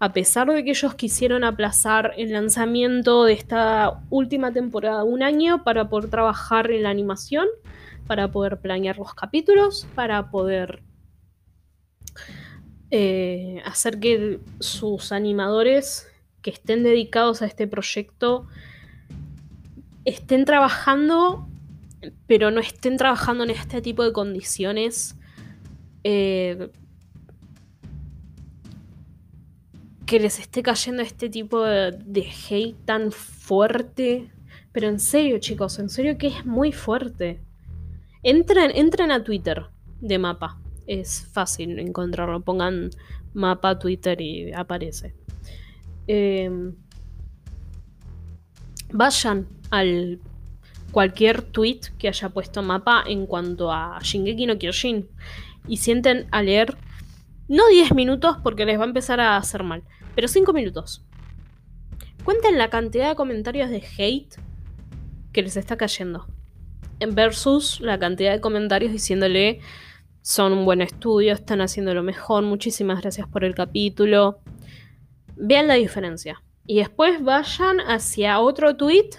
a 0.00 0.14
pesar 0.14 0.50
de 0.50 0.64
que 0.64 0.70
ellos 0.70 0.94
quisieron 0.94 1.44
aplazar 1.44 2.14
el 2.16 2.32
lanzamiento 2.32 3.24
de 3.24 3.34
esta 3.34 4.02
última 4.08 4.50
temporada 4.50 5.04
un 5.04 5.22
año 5.22 5.62
para 5.62 5.90
poder 5.90 6.08
trabajar 6.08 6.70
en 6.70 6.84
la 6.84 6.90
animación, 6.90 7.46
para 8.06 8.32
poder 8.32 8.60
planear 8.60 8.96
los 8.96 9.14
capítulos, 9.14 9.86
para 9.94 10.30
poder 10.30 10.82
eh, 12.90 13.62
hacer 13.66 14.00
que 14.00 14.40
sus 14.58 15.12
animadores 15.12 16.08
que 16.40 16.48
estén 16.48 16.82
dedicados 16.82 17.42
a 17.42 17.46
este 17.46 17.66
proyecto 17.66 18.48
estén 20.06 20.46
trabajando, 20.46 21.46
pero 22.26 22.50
no 22.50 22.60
estén 22.60 22.96
trabajando 22.96 23.44
en 23.44 23.50
este 23.50 23.82
tipo 23.82 24.02
de 24.02 24.14
condiciones. 24.14 25.18
Eh, 26.04 26.70
que 30.10 30.18
les 30.18 30.40
esté 30.40 30.64
cayendo 30.64 31.02
este 31.02 31.30
tipo 31.30 31.62
de, 31.62 32.26
hate 32.26 32.76
tan 32.84 33.12
fuerte. 33.12 34.28
Pero 34.72 34.88
en 34.88 34.98
serio, 34.98 35.38
chicos, 35.38 35.78
en 35.78 35.88
serio 35.88 36.18
que 36.18 36.26
es 36.26 36.44
muy 36.44 36.72
fuerte. 36.72 37.40
Entren, 38.24 38.72
entren 38.74 39.12
a 39.12 39.22
Twitter 39.22 39.66
de 40.00 40.18
mapa. 40.18 40.58
Es 40.88 41.28
fácil 41.32 41.78
encontrarlo. 41.78 42.40
Pongan 42.40 42.90
mapa 43.34 43.78
Twitter 43.78 44.20
y 44.20 44.52
aparece. 44.52 45.14
Eh, 46.08 46.72
vayan 48.92 49.46
al 49.70 50.18
cualquier 50.90 51.42
tweet 51.42 51.82
que 51.98 52.08
haya 52.08 52.30
puesto 52.30 52.62
mapa 52.62 53.04
en 53.06 53.26
cuanto 53.26 53.70
a 53.70 54.00
Shingeki 54.02 54.46
no 54.46 54.58
Kyojin 54.58 55.08
y 55.68 55.76
sienten 55.76 56.26
a 56.32 56.42
leer 56.42 56.76
no 57.50 57.66
10 57.66 57.94
minutos 57.94 58.36
porque 58.44 58.64
les 58.64 58.78
va 58.78 58.84
a 58.84 58.86
empezar 58.86 59.18
a 59.18 59.36
hacer 59.36 59.64
mal, 59.64 59.82
pero 60.14 60.28
5 60.28 60.52
minutos. 60.52 61.04
Cuenten 62.24 62.56
la 62.58 62.70
cantidad 62.70 63.08
de 63.08 63.16
comentarios 63.16 63.70
de 63.70 63.82
hate 63.98 64.36
que 65.32 65.42
les 65.42 65.56
está 65.56 65.76
cayendo 65.76 66.28
versus 67.08 67.80
la 67.80 67.98
cantidad 67.98 68.32
de 68.32 68.40
comentarios 68.40 68.92
diciéndole 68.92 69.58
son 70.22 70.52
un 70.52 70.64
buen 70.64 70.80
estudio, 70.80 71.32
están 71.32 71.60
haciendo 71.60 71.92
lo 71.92 72.04
mejor, 72.04 72.44
muchísimas 72.44 73.00
gracias 73.00 73.26
por 73.26 73.42
el 73.42 73.56
capítulo. 73.56 74.38
Vean 75.34 75.66
la 75.66 75.74
diferencia. 75.74 76.42
Y 76.66 76.76
después 76.76 77.20
vayan 77.20 77.80
hacia 77.80 78.38
otro 78.38 78.76
tweet 78.76 79.10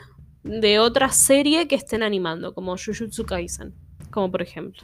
de 0.43 0.79
otra 0.79 1.09
serie 1.09 1.67
que 1.67 1.75
estén 1.75 2.01
animando, 2.01 2.53
como 2.53 2.77
Jujutsu 2.77 3.25
Kaisen, 3.25 3.73
como 4.09 4.31
por 4.31 4.41
ejemplo. 4.41 4.83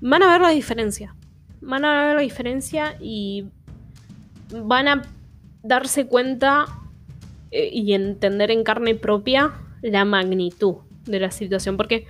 Van 0.00 0.22
a 0.22 0.32
ver 0.32 0.40
la 0.40 0.50
diferencia. 0.50 1.14
Van 1.64 1.84
a 1.84 2.06
ver 2.06 2.16
la 2.16 2.22
diferencia 2.22 2.96
y 3.00 3.46
van 4.50 4.88
a 4.88 5.02
darse 5.62 6.06
cuenta 6.06 6.66
eh, 7.50 7.70
y 7.72 7.94
entender 7.94 8.50
en 8.50 8.64
carne 8.64 8.94
propia 8.94 9.54
la 9.82 10.04
magnitud 10.04 10.76
de 11.06 11.20
la 11.20 11.30
situación. 11.30 11.76
Porque 11.76 12.06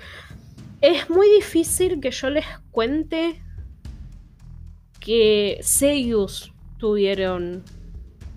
es 0.81 1.09
muy 1.09 1.29
difícil 1.31 2.01
que 2.01 2.11
yo 2.11 2.31
les 2.31 2.45
cuente 2.71 3.43
que 5.01 5.59
Seiyus 5.63 6.53
tuvieron 6.79 7.63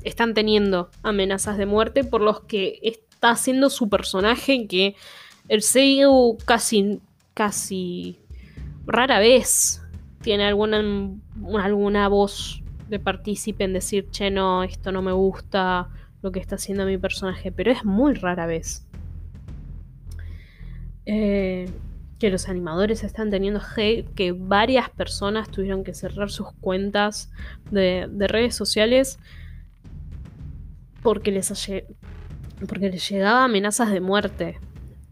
están 0.04 0.34
teniendo 0.34 0.90
amenazas 1.04 1.58
de 1.58 1.66
muerte 1.66 2.04
por 2.04 2.22
los 2.22 2.42
que 2.42 2.80
está 2.82 3.32
haciendo 3.32 3.70
su 3.70 3.90
personaje 3.90 4.68
que 4.68 4.96
el 5.50 5.62
Seiyu 5.62 6.38
casi 6.46 7.02
casi 7.34 8.20
rara 8.86 9.20
vez 9.20 9.82
tiene 10.28 10.44
alguna 10.44 10.84
alguna 11.64 12.10
voz 12.10 12.62
de 12.90 13.00
partícipe 13.00 13.64
en 13.64 13.72
decir, 13.72 14.10
"Che, 14.12 14.30
no, 14.30 14.62
esto 14.64 14.92
no 14.92 15.02
me 15.02 15.14
gusta 15.14 15.88
lo 16.22 16.34
que 16.34 16.42
está 16.42 16.56
haciendo 16.56 16.86
mi 16.86 16.98
personaje", 16.98 17.54
pero 17.54 17.72
es 17.72 17.86
muy 17.86 18.14
rara 18.14 18.46
vez. 18.46 18.86
Eh, 21.06 21.70
que 22.20 22.30
los 22.30 22.50
animadores 22.50 23.06
están 23.06 23.30
teniendo 23.30 23.62
hate, 23.62 24.14
que 24.16 24.34
varias 24.34 24.90
personas 24.90 25.50
tuvieron 25.50 25.86
que 25.86 25.94
cerrar 25.94 26.30
sus 26.30 26.52
cuentas 26.60 27.32
de, 27.72 28.10
de 28.12 28.28
redes 28.28 28.54
sociales 28.54 29.20
porque 31.04 31.32
les, 31.32 31.72
porque 32.68 32.90
les 32.90 33.10
llegaba 33.10 33.46
amenazas 33.46 33.92
de 33.92 34.02
muerte. 34.02 34.60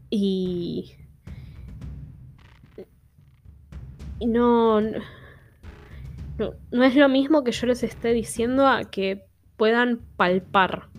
Y... 0.09 0.91
no, 4.19 4.81
no, 4.81 6.53
no 6.71 6.83
es 6.83 6.95
lo 6.95 7.09
mismo 7.09 7.43
que 7.43 7.51
yo 7.51 7.67
les 7.67 7.83
esté 7.83 8.13
diciendo 8.13 8.67
a 8.67 8.85
que 8.85 9.25
puedan 9.57 9.99
palpar 10.17 10.89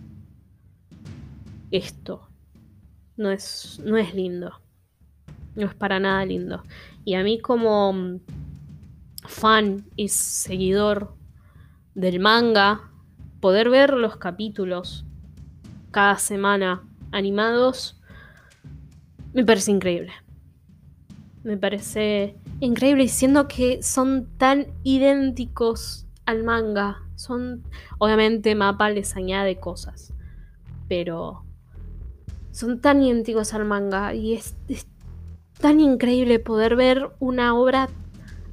esto. 1.71 2.29
No 3.17 3.31
es, 3.31 3.81
no 3.85 3.97
es 3.97 4.15
lindo. 4.15 4.61
No 5.55 5.67
es 5.67 5.75
para 5.75 5.99
nada 6.01 6.25
lindo. 6.25 6.63
Y 7.05 7.15
a 7.15 7.23
mí 7.23 7.39
como 7.41 8.21
fan 9.27 9.85
y 9.97 10.09
seguidor 10.09 11.15
del 11.95 12.21
manga, 12.21 12.91
poder 13.41 13.71
ver 13.71 13.95
los 13.95 14.17
capítulos 14.17 15.05
cada 15.91 16.19
semana 16.19 16.83
animados 17.11 17.97
me 19.33 19.45
parece 19.45 19.71
increíble. 19.71 20.13
Me 21.47 21.57
parece 21.57 22.35
increíble 22.59 23.05
diciendo 23.05 23.47
que 23.47 23.81
son 23.81 24.27
tan 24.37 24.67
idénticos 24.83 26.05
al 26.25 26.43
manga. 26.43 27.05
Son, 27.15 27.63
obviamente, 27.99 28.57
Mapa 28.57 28.91
les 28.91 29.15
añade 29.15 29.61
cosas, 29.61 30.13
pero 30.89 31.45
son 32.51 32.81
tan 32.81 33.01
idénticos 33.01 33.55
al 33.55 33.65
manga 33.65 34.13
y 34.13 34.33
es 34.35 34.57
tan 35.61 35.79
increíble 35.79 36.41
poder 36.41 36.75
ver 36.75 37.11
una 37.21 37.55
obra 37.55 37.91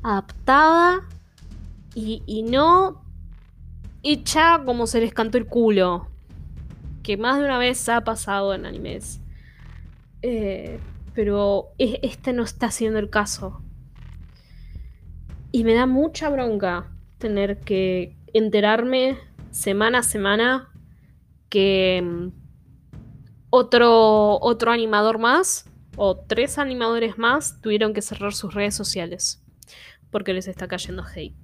adaptada 0.04 1.02
y, 1.96 2.46
no 2.48 3.02
hecha 4.04 4.62
como 4.66 4.86
se 4.86 5.02
les 5.02 5.16
cantó 5.16 5.40
el 5.40 5.48
culo. 5.48 6.10
Que 7.02 7.18
más 7.18 7.40
de 7.40 7.46
una 7.46 7.58
vez 7.58 7.90
ha 7.90 8.02
pasado 8.02 8.54
en 8.54 8.68
animes. 8.68 9.20
Eh, 10.22 10.80
pero 11.14 11.72
este 11.78 12.34
no 12.34 12.44
está 12.44 12.72
siendo 12.72 13.00
el 13.00 13.10
caso. 13.10 13.62
Y 15.52 15.64
me 15.64 15.74
da 15.74 15.86
mucha 15.86 16.30
bronca 16.30 16.92
tener 17.20 17.60
que 17.60 18.18
enterarme 18.34 19.18
semana 19.52 20.00
a 20.00 20.04
semana 20.04 20.72
que 21.50 22.02
mm, 22.04 22.28
otro, 23.52 24.40
otro 24.42 24.72
animador 24.72 25.20
más 25.20 25.70
o 25.96 26.18
tres 26.18 26.58
animadores 26.58 27.20
más 27.20 27.62
tuvieron 27.62 27.94
que 27.94 28.02
cerrar 28.02 28.34
sus 28.34 28.56
redes 28.56 28.76
sociales 28.76 29.44
porque 30.10 30.34
les 30.34 30.48
está 30.48 30.68
cayendo 30.68 31.04
hate. 31.04 31.36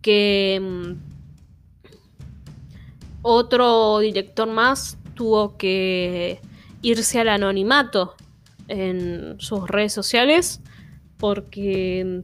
Que 0.00 0.60
mm, 0.62 0.92
otro 3.22 3.98
director 3.98 4.48
más 4.48 4.98
tuvo 5.14 5.56
que 5.56 6.40
irse 6.82 7.20
al 7.20 7.28
anonimato 7.30 8.14
en 8.68 9.36
sus 9.38 9.68
redes 9.68 9.92
sociales 9.92 10.60
porque 11.18 12.22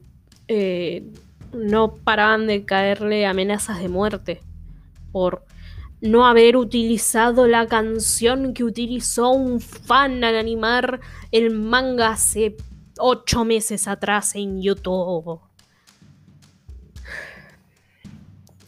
eh, 0.48 1.04
no 1.52 1.94
paraban 1.94 2.46
de 2.46 2.64
caerle 2.64 3.26
amenazas 3.26 3.80
de 3.80 3.88
muerte 3.88 4.40
por 5.12 5.44
no 6.00 6.26
haber 6.26 6.56
utilizado 6.56 7.46
la 7.46 7.66
canción 7.66 8.54
que 8.54 8.64
utilizó 8.64 9.30
un 9.30 9.60
fan 9.60 10.24
al 10.24 10.36
animar 10.36 11.00
el 11.30 11.50
manga 11.50 12.10
hace 12.10 12.56
ocho 12.98 13.44
meses 13.44 13.86
atrás 13.86 14.34
en 14.34 14.62
YouTube. 14.62 15.40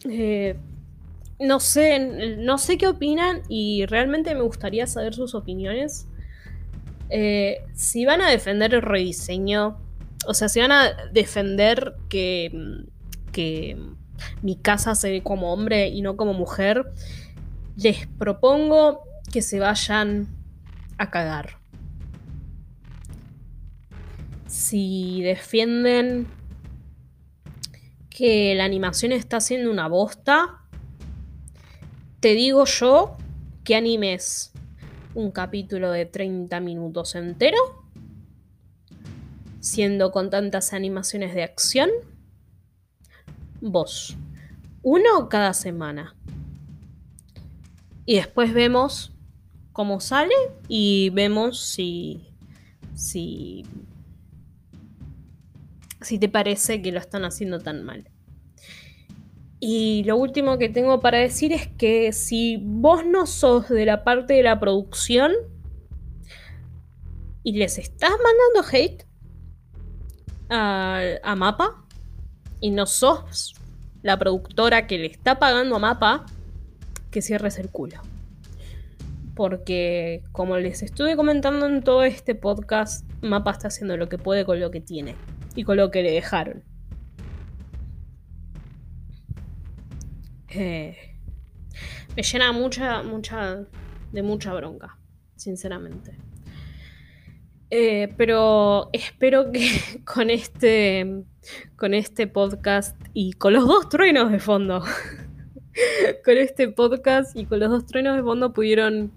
Eh, 0.04 0.56
no 1.38 1.60
sé, 1.60 2.36
no 2.38 2.58
sé 2.58 2.76
qué 2.76 2.86
opinan 2.86 3.42
y 3.48 3.86
realmente 3.86 4.34
me 4.34 4.42
gustaría 4.42 4.86
saber 4.86 5.14
sus 5.14 5.34
opiniones. 5.34 6.06
Eh, 7.10 7.64
si 7.74 8.04
van 8.04 8.20
a 8.22 8.30
defender 8.30 8.74
el 8.74 8.82
rediseño, 8.82 9.78
o 10.26 10.34
sea, 10.34 10.48
si 10.48 10.60
van 10.60 10.72
a 10.72 10.92
defender 11.12 11.94
que, 12.08 12.84
que 13.32 13.76
mi 14.42 14.56
casa 14.56 14.94
se 14.94 15.10
ve 15.10 15.22
como 15.22 15.52
hombre 15.52 15.88
y 15.88 16.02
no 16.02 16.16
como 16.16 16.32
mujer, 16.32 16.92
les 17.76 18.06
propongo 18.06 19.02
que 19.30 19.42
se 19.42 19.58
vayan 19.58 20.28
a 20.98 21.10
cagar. 21.10 21.58
Si 24.46 25.22
defienden 25.22 26.26
que 28.10 28.54
la 28.54 28.64
animación 28.64 29.12
está 29.12 29.38
haciendo 29.38 29.70
una 29.70 29.88
bosta, 29.88 30.60
te 32.20 32.34
digo 32.34 32.66
yo 32.66 33.16
que 33.64 33.74
animes 33.74 34.52
un 35.14 35.30
capítulo 35.30 35.90
de 35.90 36.06
30 36.06 36.60
minutos 36.60 37.14
entero, 37.14 37.58
siendo 39.60 40.10
con 40.10 40.30
tantas 40.30 40.72
animaciones 40.72 41.34
de 41.34 41.42
acción, 41.42 41.90
vos, 43.60 44.16
uno 44.82 45.28
cada 45.28 45.54
semana. 45.54 46.14
Y 48.04 48.16
después 48.16 48.52
vemos 48.52 49.12
cómo 49.72 50.00
sale 50.00 50.34
y 50.68 51.10
vemos 51.10 51.60
si, 51.60 52.26
si, 52.94 53.64
si 56.00 56.18
te 56.18 56.28
parece 56.28 56.82
que 56.82 56.92
lo 56.92 56.98
están 56.98 57.24
haciendo 57.24 57.60
tan 57.60 57.84
mal. 57.84 58.11
Y 59.64 60.02
lo 60.02 60.16
último 60.16 60.58
que 60.58 60.68
tengo 60.68 60.98
para 60.98 61.18
decir 61.18 61.52
es 61.52 61.68
que 61.68 62.12
si 62.12 62.58
vos 62.60 63.06
no 63.06 63.26
sos 63.26 63.68
de 63.68 63.86
la 63.86 64.02
parte 64.02 64.34
de 64.34 64.42
la 64.42 64.58
producción, 64.58 65.30
y 67.44 67.52
les 67.52 67.78
estás 67.78 68.10
mandando 68.10 68.68
hate 68.72 69.06
a, 70.50 71.00
a 71.22 71.36
Mapa 71.36 71.84
y 72.58 72.70
no 72.70 72.86
sos 72.86 73.54
la 74.02 74.18
productora 74.18 74.88
que 74.88 74.98
le 74.98 75.06
está 75.06 75.38
pagando 75.38 75.76
a 75.76 75.78
Mapa, 75.78 76.26
que 77.12 77.22
cierres 77.22 77.60
el 77.60 77.70
culo. 77.70 78.00
Porque, 79.36 80.24
como 80.32 80.56
les 80.56 80.82
estuve 80.82 81.14
comentando 81.14 81.66
en 81.66 81.84
todo 81.84 82.02
este 82.02 82.34
podcast, 82.34 83.08
Mapa 83.22 83.52
está 83.52 83.68
haciendo 83.68 83.96
lo 83.96 84.08
que 84.08 84.18
puede 84.18 84.44
con 84.44 84.58
lo 84.58 84.72
que 84.72 84.80
tiene 84.80 85.14
y 85.54 85.62
con 85.62 85.76
lo 85.76 85.92
que 85.92 86.02
le 86.02 86.10
dejaron. 86.10 86.64
Eh, 90.54 90.96
me 92.14 92.22
llena 92.22 92.52
mucha, 92.52 93.02
mucha, 93.02 93.64
de 94.12 94.22
mucha 94.22 94.52
bronca, 94.52 94.98
sinceramente. 95.36 96.14
Eh, 97.70 98.12
pero 98.18 98.90
espero 98.92 99.50
que 99.50 99.70
con 100.04 100.28
este, 100.28 101.24
con 101.76 101.94
este 101.94 102.26
podcast 102.26 103.00
y 103.14 103.32
con 103.32 103.54
los 103.54 103.66
dos 103.66 103.88
truenos 103.88 104.30
de 104.30 104.40
fondo, 104.40 104.82
con 106.24 106.36
este 106.36 106.68
podcast 106.68 107.34
y 107.34 107.46
con 107.46 107.60
los 107.60 107.70
dos 107.70 107.86
truenos 107.86 108.16
de 108.16 108.22
fondo 108.22 108.52
pudieron 108.52 109.10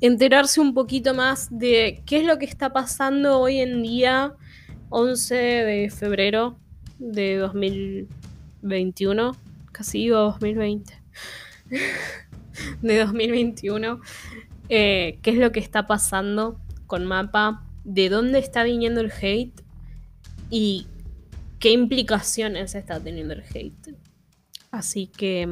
enterarse 0.00 0.62
un 0.62 0.72
poquito 0.72 1.12
más 1.12 1.48
de 1.50 2.02
qué 2.06 2.18
es 2.18 2.24
lo 2.24 2.38
que 2.38 2.46
está 2.46 2.72
pasando 2.72 3.38
hoy 3.38 3.60
en 3.60 3.82
día, 3.82 4.34
11 4.88 5.34
de 5.34 5.90
febrero 5.90 6.56
de 6.98 7.36
2021, 7.36 9.36
casi 9.78 9.98
digo 9.98 10.18
2020, 10.18 10.92
de 12.82 12.98
2021, 12.98 14.00
eh, 14.68 15.20
qué 15.22 15.30
es 15.30 15.36
lo 15.36 15.52
que 15.52 15.60
está 15.60 15.86
pasando 15.86 16.60
con 16.88 17.06
Mapa, 17.06 17.64
de 17.84 18.08
dónde 18.08 18.40
está 18.40 18.64
viniendo 18.64 19.00
el 19.00 19.12
hate 19.12 19.62
y 20.50 20.88
qué 21.60 21.70
implicaciones 21.70 22.74
está 22.74 22.98
teniendo 22.98 23.34
el 23.34 23.42
hate. 23.42 23.94
Así 24.72 25.06
que, 25.06 25.48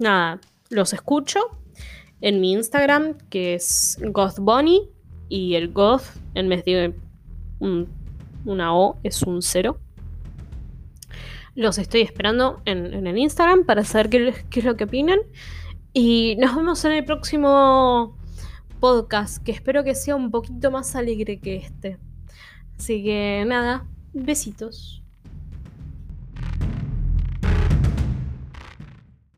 nada, 0.00 0.40
los 0.68 0.92
escucho 0.92 1.38
en 2.20 2.40
mi 2.40 2.54
Instagram, 2.54 3.18
que 3.30 3.54
es 3.54 3.98
GothBunny, 4.02 4.90
y 5.28 5.54
el 5.54 5.72
Goth 5.72 6.02
en 6.34 6.48
vez 6.48 6.64
de 6.64 6.96
una 7.60 8.74
O 8.74 8.98
es 9.04 9.22
un 9.22 9.42
cero. 9.42 9.78
Los 11.60 11.76
estoy 11.76 12.00
esperando 12.00 12.62
en, 12.64 13.06
el 13.06 13.18
Instagram 13.18 13.66
para 13.66 13.84
saber 13.84 14.08
qué, 14.08 14.34
qué 14.48 14.60
es 14.60 14.64
lo 14.64 14.76
que 14.78 14.84
opinan. 14.84 15.18
Y 15.92 16.36
nos 16.38 16.56
vemos 16.56 16.82
en 16.86 16.92
el 16.92 17.04
próximo 17.04 18.16
podcast, 18.80 19.44
que 19.44 19.52
espero 19.52 19.84
que 19.84 19.94
sea 19.94 20.16
un 20.16 20.30
poquito 20.30 20.70
más 20.70 20.96
alegre 20.96 21.38
que 21.38 21.56
este. 21.56 21.98
Así 22.78 23.04
que 23.04 23.44
nada, 23.46 23.86
besitos. 24.14 24.99